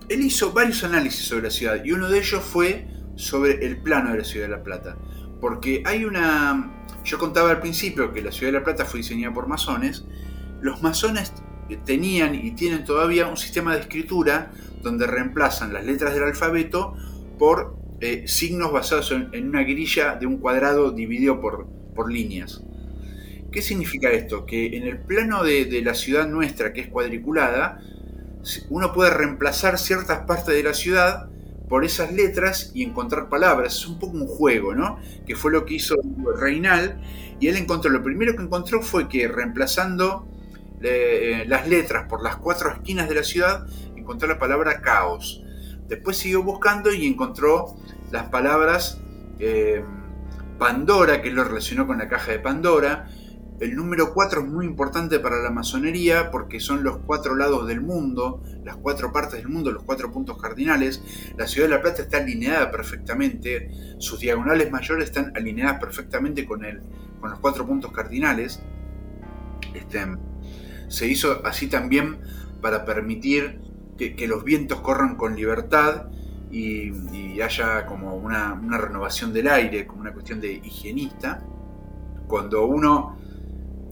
él 0.07 0.21
hizo 0.21 0.53
varios 0.53 0.85
análisis 0.85 1.27
sobre 1.27 1.43
la 1.43 1.51
ciudad 1.51 1.83
y 1.83 1.91
uno 1.91 2.09
de 2.09 2.19
ellos 2.19 2.41
fue 2.41 2.87
sobre 3.15 3.65
el 3.65 3.81
plano 3.81 4.11
de 4.13 4.19
la 4.19 4.23
Ciudad 4.23 4.45
de 4.47 4.51
La 4.51 4.63
Plata. 4.63 4.97
Porque 5.39 5.83
hay 5.85 6.05
una, 6.05 6.71
yo 7.03 7.17
contaba 7.19 7.51
al 7.51 7.59
principio 7.59 8.13
que 8.13 8.21
la 8.21 8.31
ciudad 8.31 8.51
de 8.53 8.59
La 8.59 8.63
Plata 8.63 8.85
fue 8.85 8.99
diseñada 8.99 9.33
por 9.33 9.47
masones. 9.47 10.05
Los 10.61 10.81
masones 10.81 11.33
tenían 11.85 12.33
y 12.35 12.51
tienen 12.51 12.83
todavía 12.83 13.27
un 13.27 13.37
sistema 13.37 13.73
de 13.73 13.81
escritura 13.81 14.51
donde 14.81 15.05
reemplazan 15.05 15.73
las 15.73 15.85
letras 15.85 16.13
del 16.13 16.23
alfabeto 16.23 16.95
por 17.37 17.75
eh, 17.99 18.23
signos 18.27 18.71
basados 18.71 19.11
en, 19.11 19.47
una 19.47 19.63
grilla 19.63 20.15
de 20.15 20.25
un 20.25 20.37
cuadrado 20.37 20.91
dividido 20.91 21.41
por, 21.41 21.67
por 21.95 22.11
líneas. 22.11 22.61
¿Qué 23.51 23.61
significa 23.61 24.11
esto? 24.11 24.45
Que 24.45 24.77
en 24.77 24.83
el 24.83 24.99
plano 24.99 25.43
de, 25.43 25.65
de, 25.65 25.81
la 25.81 25.93
ciudad 25.93 26.27
nuestra, 26.27 26.73
que 26.73 26.81
es 26.81 26.87
cuadriculada, 26.87 27.81
uno 28.69 28.93
puede 28.93 29.11
reemplazar 29.11 29.77
ciertas 29.77 30.19
partes 30.25 30.55
de 30.55 30.63
la 30.63 30.73
ciudad 30.73 31.29
por 31.69 31.83
esas 31.83 32.11
letras 32.13 32.71
y 32.73 32.83
encontrar 32.83 33.29
palabras. 33.29 33.75
Es 33.75 33.87
un 33.87 33.99
poco 33.99 34.17
un 34.17 34.27
juego, 34.27 34.73
¿no? 34.73 34.99
Que 35.25 35.35
fue 35.35 35.51
lo 35.51 35.65
que 35.65 35.75
hizo 35.75 35.95
Reinal. 36.39 37.01
Y 37.39 37.47
él 37.47 37.57
encontró, 37.57 37.91
lo 37.91 38.03
primero 38.03 38.35
que 38.35 38.43
encontró 38.43 38.81
fue 38.81 39.07
que 39.07 39.27
reemplazando 39.27 40.27
eh, 40.81 41.43
las 41.47 41.67
letras 41.67 42.07
por 42.07 42.23
las 42.23 42.37
cuatro 42.37 42.71
esquinas 42.71 43.09
de 43.09 43.15
la 43.15 43.23
ciudad, 43.23 43.65
encontró 43.95 44.27
la 44.27 44.39
palabra 44.39 44.81
caos. 44.81 45.43
Después 45.87 46.17
siguió 46.17 46.43
buscando 46.43 46.93
y 46.93 47.05
encontró 47.05 47.75
las 48.11 48.29
palabras 48.29 48.99
eh, 49.39 49.83
Pandora, 50.57 51.21
que 51.21 51.31
lo 51.31 51.43
relacionó 51.43 51.85
con 51.85 51.97
la 51.97 52.07
caja 52.07 52.31
de 52.31 52.39
Pandora, 52.39 53.09
el 53.59 53.75
número 53.75 54.13
4 54.13 54.41
es 54.41 54.47
muy 54.47 54.65
importante 54.65 55.19
para 55.19 55.37
la 55.41 55.49
masonería 55.49 56.29
porque 56.29 56.59
son 56.59 56.83
los 56.83 56.97
cuatro 56.97 57.35
lados 57.35 57.67
del 57.67 57.81
mundo, 57.81 58.43
las 58.63 58.75
cuatro 58.75 59.11
partes 59.11 59.39
del 59.39 59.49
mundo, 59.49 59.71
los 59.71 59.83
cuatro 59.83 60.11
puntos 60.11 60.39
cardinales. 60.39 61.01
La 61.37 61.47
ciudad 61.47 61.67
de 61.67 61.75
La 61.75 61.81
Plata 61.81 62.03
está 62.03 62.17
alineada 62.17 62.69
perfectamente, 62.69 63.71
sus 63.97 64.19
diagonales 64.19 64.69
mayores 64.71 65.05
están 65.05 65.31
alineadas 65.35 65.79
perfectamente 65.79 66.45
con, 66.45 66.65
el, 66.65 66.83
con 67.19 67.31
los 67.31 67.39
cuatro 67.39 67.65
puntos 67.65 67.91
cardinales. 67.91 68.61
Este, 69.73 70.05
se 70.87 71.07
hizo 71.07 71.41
así 71.43 71.67
también 71.67 72.19
para 72.61 72.85
permitir 72.85 73.59
que, 73.97 74.27
los 74.27 74.43
vientos 74.43 74.81
corran 74.81 75.15
con 75.15 75.35
libertad 75.35 76.09
y, 76.51 77.41
haya 77.41 77.85
como 77.85 78.15
una, 78.15 78.53
una 78.53 78.77
renovación 78.77 79.33
del 79.33 79.47
aire, 79.47 79.87
como 79.87 80.01
una 80.01 80.13
cuestión 80.13 80.41
de 80.41 80.53
higienista. 80.53 81.43
Cuando 82.27 82.65
uno 82.65 83.17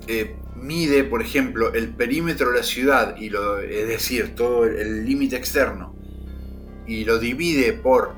eh, 0.08 0.36
mide, 0.56 1.04
por 1.04 1.22
ejemplo, 1.22 1.74
el 1.74 1.90
perímetro 1.90 2.52
de 2.52 2.58
la 2.58 2.64
ciudad, 2.64 3.16
y 3.18 3.30
lo, 3.30 3.60
es 3.60 3.88
decir, 3.88 4.36
todo 4.36 4.66
el 4.66 5.06
límite 5.06 5.36
externo, 5.36 5.96
y 6.88 7.06
lo 7.06 7.20
divide 7.20 7.74
por 7.74 8.14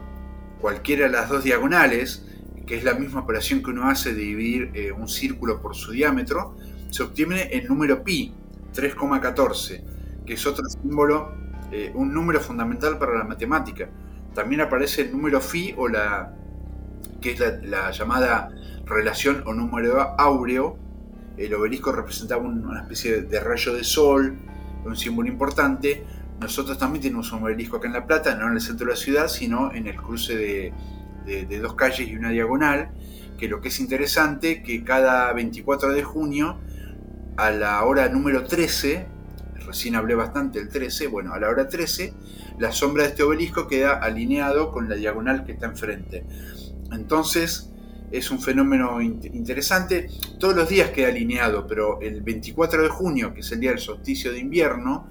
cualquiera 0.59 1.05
de 1.05 1.11
las 1.11 1.29
dos 1.29 1.43
diagonales, 1.43 2.25
que 2.65 2.75
es 2.75 2.83
la 2.83 2.93
misma 2.93 3.21
operación 3.21 3.63
que 3.63 3.71
uno 3.71 3.89
hace 3.89 4.13
de 4.13 4.21
dividir 4.21 4.71
eh, 4.73 4.91
un 4.91 5.07
círculo 5.07 5.61
por 5.61 5.75
su 5.75 5.91
diámetro, 5.91 6.57
se 6.89 7.03
obtiene 7.03 7.43
el 7.51 7.67
número 7.67 8.03
pi, 8.03 8.33
3,14, 8.75 9.83
que 10.25 10.33
es 10.33 10.45
otro 10.45 10.65
símbolo, 10.65 11.33
eh, 11.71 11.91
un 11.95 12.13
número 12.13 12.39
fundamental 12.39 12.97
para 12.97 13.17
la 13.17 13.23
matemática. 13.23 13.89
También 14.33 14.61
aparece 14.61 15.01
el 15.01 15.11
número 15.11 15.41
phi 15.41 15.73
o 15.77 15.87
la 15.87 16.33
que 17.21 17.31
es 17.31 17.39
la 17.39 17.91
llamada 17.91 18.49
relación 18.85 19.43
o 19.45 19.53
número 19.53 19.99
áureo, 20.19 20.77
el 21.37 21.53
obelisco 21.53 21.91
representaba 21.91 22.41
una 22.43 22.81
especie 22.81 23.21
de 23.21 23.39
rayo 23.39 23.73
de 23.73 23.83
sol, 23.83 24.37
un 24.85 24.95
símbolo 24.95 25.29
importante. 25.29 26.03
Nosotros 26.39 26.77
también 26.77 27.01
tenemos 27.01 27.31
un 27.31 27.43
obelisco 27.43 27.77
acá 27.77 27.87
en 27.87 27.93
La 27.93 28.05
Plata, 28.05 28.35
no 28.35 28.47
en 28.47 28.53
el 28.53 28.61
centro 28.61 28.87
de 28.87 28.93
la 28.93 28.97
ciudad, 28.97 29.27
sino 29.27 29.73
en 29.73 29.87
el 29.87 29.95
cruce 29.95 30.35
de, 30.35 31.59
dos 31.59 31.75
calles 31.75 32.07
y 32.07 32.15
una 32.15 32.29
diagonal, 32.29 32.89
que 33.37 33.47
lo 33.47 33.61
que 33.61 33.67
es 33.67 33.79
interesante, 33.79 34.63
que 34.63 34.83
cada 34.83 35.31
24 35.33 35.93
de 35.93 36.03
junio, 36.03 36.57
a 37.35 37.51
la 37.51 37.83
hora 37.83 38.09
número 38.09 38.45
13, 38.45 39.07
recién 39.65 39.95
hablé 39.95 40.15
bastante 40.15 40.59
del 40.59 40.69
13, 40.69 41.07
bueno, 41.07 41.33
a 41.33 41.39
la 41.39 41.49
hora 41.49 41.67
13, 41.67 42.13
la 42.59 42.71
sombra 42.71 43.03
de 43.03 43.09
este 43.09 43.23
obelisco 43.23 43.67
queda 43.67 43.99
alineado 43.99 44.71
con 44.71 44.89
la 44.89 44.95
diagonal 44.95 45.45
que 45.45 45.51
está 45.51 45.67
enfrente. 45.67 46.25
Entonces, 46.91 47.71
es 48.11 48.31
un 48.31 48.39
fenómeno 48.39 49.01
interesante. 49.01 50.09
Todos 50.39 50.55
los 50.55 50.69
días 50.69 50.91
queda 50.91 51.09
alineado, 51.09 51.67
pero 51.67 51.99
el 52.01 52.21
24 52.21 52.83
de 52.83 52.89
junio, 52.89 53.33
que 53.33 53.41
es 53.41 53.51
el 53.51 53.59
día 53.59 53.71
del 53.71 53.79
solsticio 53.79 54.31
de 54.31 54.39
invierno, 54.39 55.07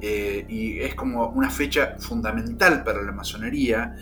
eh, 0.00 0.44
y 0.48 0.78
es 0.80 0.94
como 0.94 1.28
una 1.28 1.50
fecha 1.50 1.96
fundamental 1.98 2.84
para 2.84 3.02
la 3.02 3.12
masonería, 3.12 3.96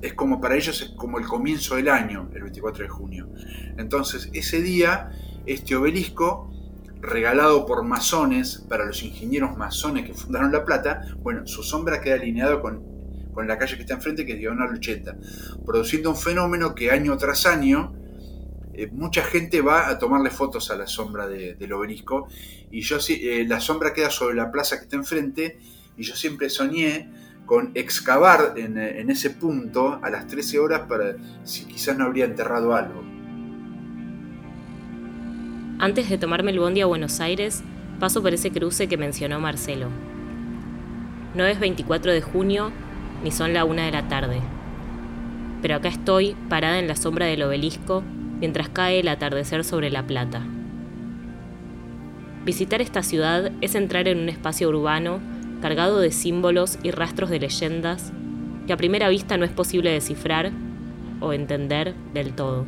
es 0.00 0.14
como 0.14 0.40
para 0.40 0.56
ellos 0.56 0.80
es 0.82 0.90
como 0.90 1.18
el 1.18 1.26
comienzo 1.26 1.76
del 1.76 1.88
año, 1.88 2.28
el 2.34 2.42
24 2.42 2.84
de 2.84 2.88
junio. 2.88 3.28
Entonces, 3.76 4.30
ese 4.32 4.60
día, 4.60 5.10
este 5.46 5.74
obelisco, 5.76 6.50
regalado 7.00 7.66
por 7.66 7.84
masones, 7.84 8.64
para 8.68 8.84
los 8.86 9.02
ingenieros 9.02 9.56
masones 9.56 10.06
que 10.06 10.14
fundaron 10.14 10.52
La 10.52 10.64
Plata, 10.64 11.02
bueno, 11.22 11.46
su 11.46 11.62
sombra 11.62 12.00
queda 12.00 12.14
alineado 12.16 12.60
con 12.60 12.93
con 13.34 13.46
la 13.48 13.58
calle 13.58 13.76
que 13.76 13.82
está 13.82 13.94
enfrente, 13.94 14.24
que 14.24 14.32
es 14.32 14.38
Diagonal 14.38 14.74
80, 14.74 15.16
produciendo 15.66 16.10
un 16.10 16.16
fenómeno 16.16 16.74
que 16.74 16.90
año 16.90 17.16
tras 17.16 17.46
año 17.46 17.92
eh, 18.76 18.88
mucha 18.92 19.22
gente 19.22 19.60
va 19.60 19.88
a 19.88 19.98
tomarle 19.98 20.30
fotos 20.30 20.70
a 20.70 20.76
la 20.76 20.86
sombra 20.86 21.28
del 21.28 21.72
obelisco 21.72 22.26
y 22.72 22.80
yo 22.80 22.98
eh, 23.08 23.44
la 23.46 23.60
sombra 23.60 23.92
queda 23.92 24.10
sobre 24.10 24.34
la 24.34 24.50
plaza 24.50 24.78
que 24.78 24.84
está 24.84 24.96
enfrente 24.96 25.58
y 25.96 26.02
yo 26.02 26.16
siempre 26.16 26.50
soñé 26.50 27.08
con 27.46 27.70
excavar 27.74 28.54
en, 28.56 28.78
en 28.78 29.10
ese 29.10 29.30
punto 29.30 30.00
a 30.02 30.10
las 30.10 30.26
13 30.26 30.58
horas 30.58 30.82
para 30.88 31.14
si 31.44 31.66
quizás 31.66 31.96
no 31.96 32.04
habría 32.04 32.24
enterrado 32.24 32.74
algo. 32.74 33.04
Antes 35.78 36.08
de 36.08 36.18
tomarme 36.18 36.50
el 36.50 36.58
bondi 36.58 36.80
a 36.80 36.86
Buenos 36.86 37.20
Aires, 37.20 37.62
paso 38.00 38.22
por 38.22 38.34
ese 38.34 38.50
cruce 38.50 38.88
que 38.88 38.96
mencionó 38.96 39.38
Marcelo. 39.38 39.88
No 41.34 41.44
es 41.44 41.60
24 41.60 42.12
de 42.12 42.22
junio 42.22 42.72
ni 43.24 43.30
son 43.30 43.54
la 43.54 43.64
una 43.64 43.86
de 43.86 43.90
la 43.90 44.06
tarde. 44.06 44.40
Pero 45.62 45.76
acá 45.76 45.88
estoy, 45.88 46.36
parada 46.48 46.78
en 46.78 46.86
la 46.86 46.94
sombra 46.94 47.26
del 47.26 47.42
obelisco, 47.42 48.02
mientras 48.38 48.68
cae 48.68 49.00
el 49.00 49.08
atardecer 49.08 49.64
sobre 49.64 49.90
La 49.90 50.06
Plata. 50.06 50.42
Visitar 52.44 52.82
esta 52.82 53.02
ciudad 53.02 53.50
es 53.62 53.74
entrar 53.74 54.06
en 54.06 54.18
un 54.18 54.28
espacio 54.28 54.68
urbano 54.68 55.20
cargado 55.62 55.98
de 55.98 56.10
símbolos 56.10 56.78
y 56.82 56.90
rastros 56.90 57.30
de 57.30 57.40
leyendas 57.40 58.12
que 58.66 58.74
a 58.74 58.76
primera 58.76 59.08
vista 59.08 59.38
no 59.38 59.46
es 59.46 59.50
posible 59.50 59.90
descifrar 59.90 60.52
o 61.20 61.32
entender 61.32 61.94
del 62.12 62.34
todo. 62.34 62.66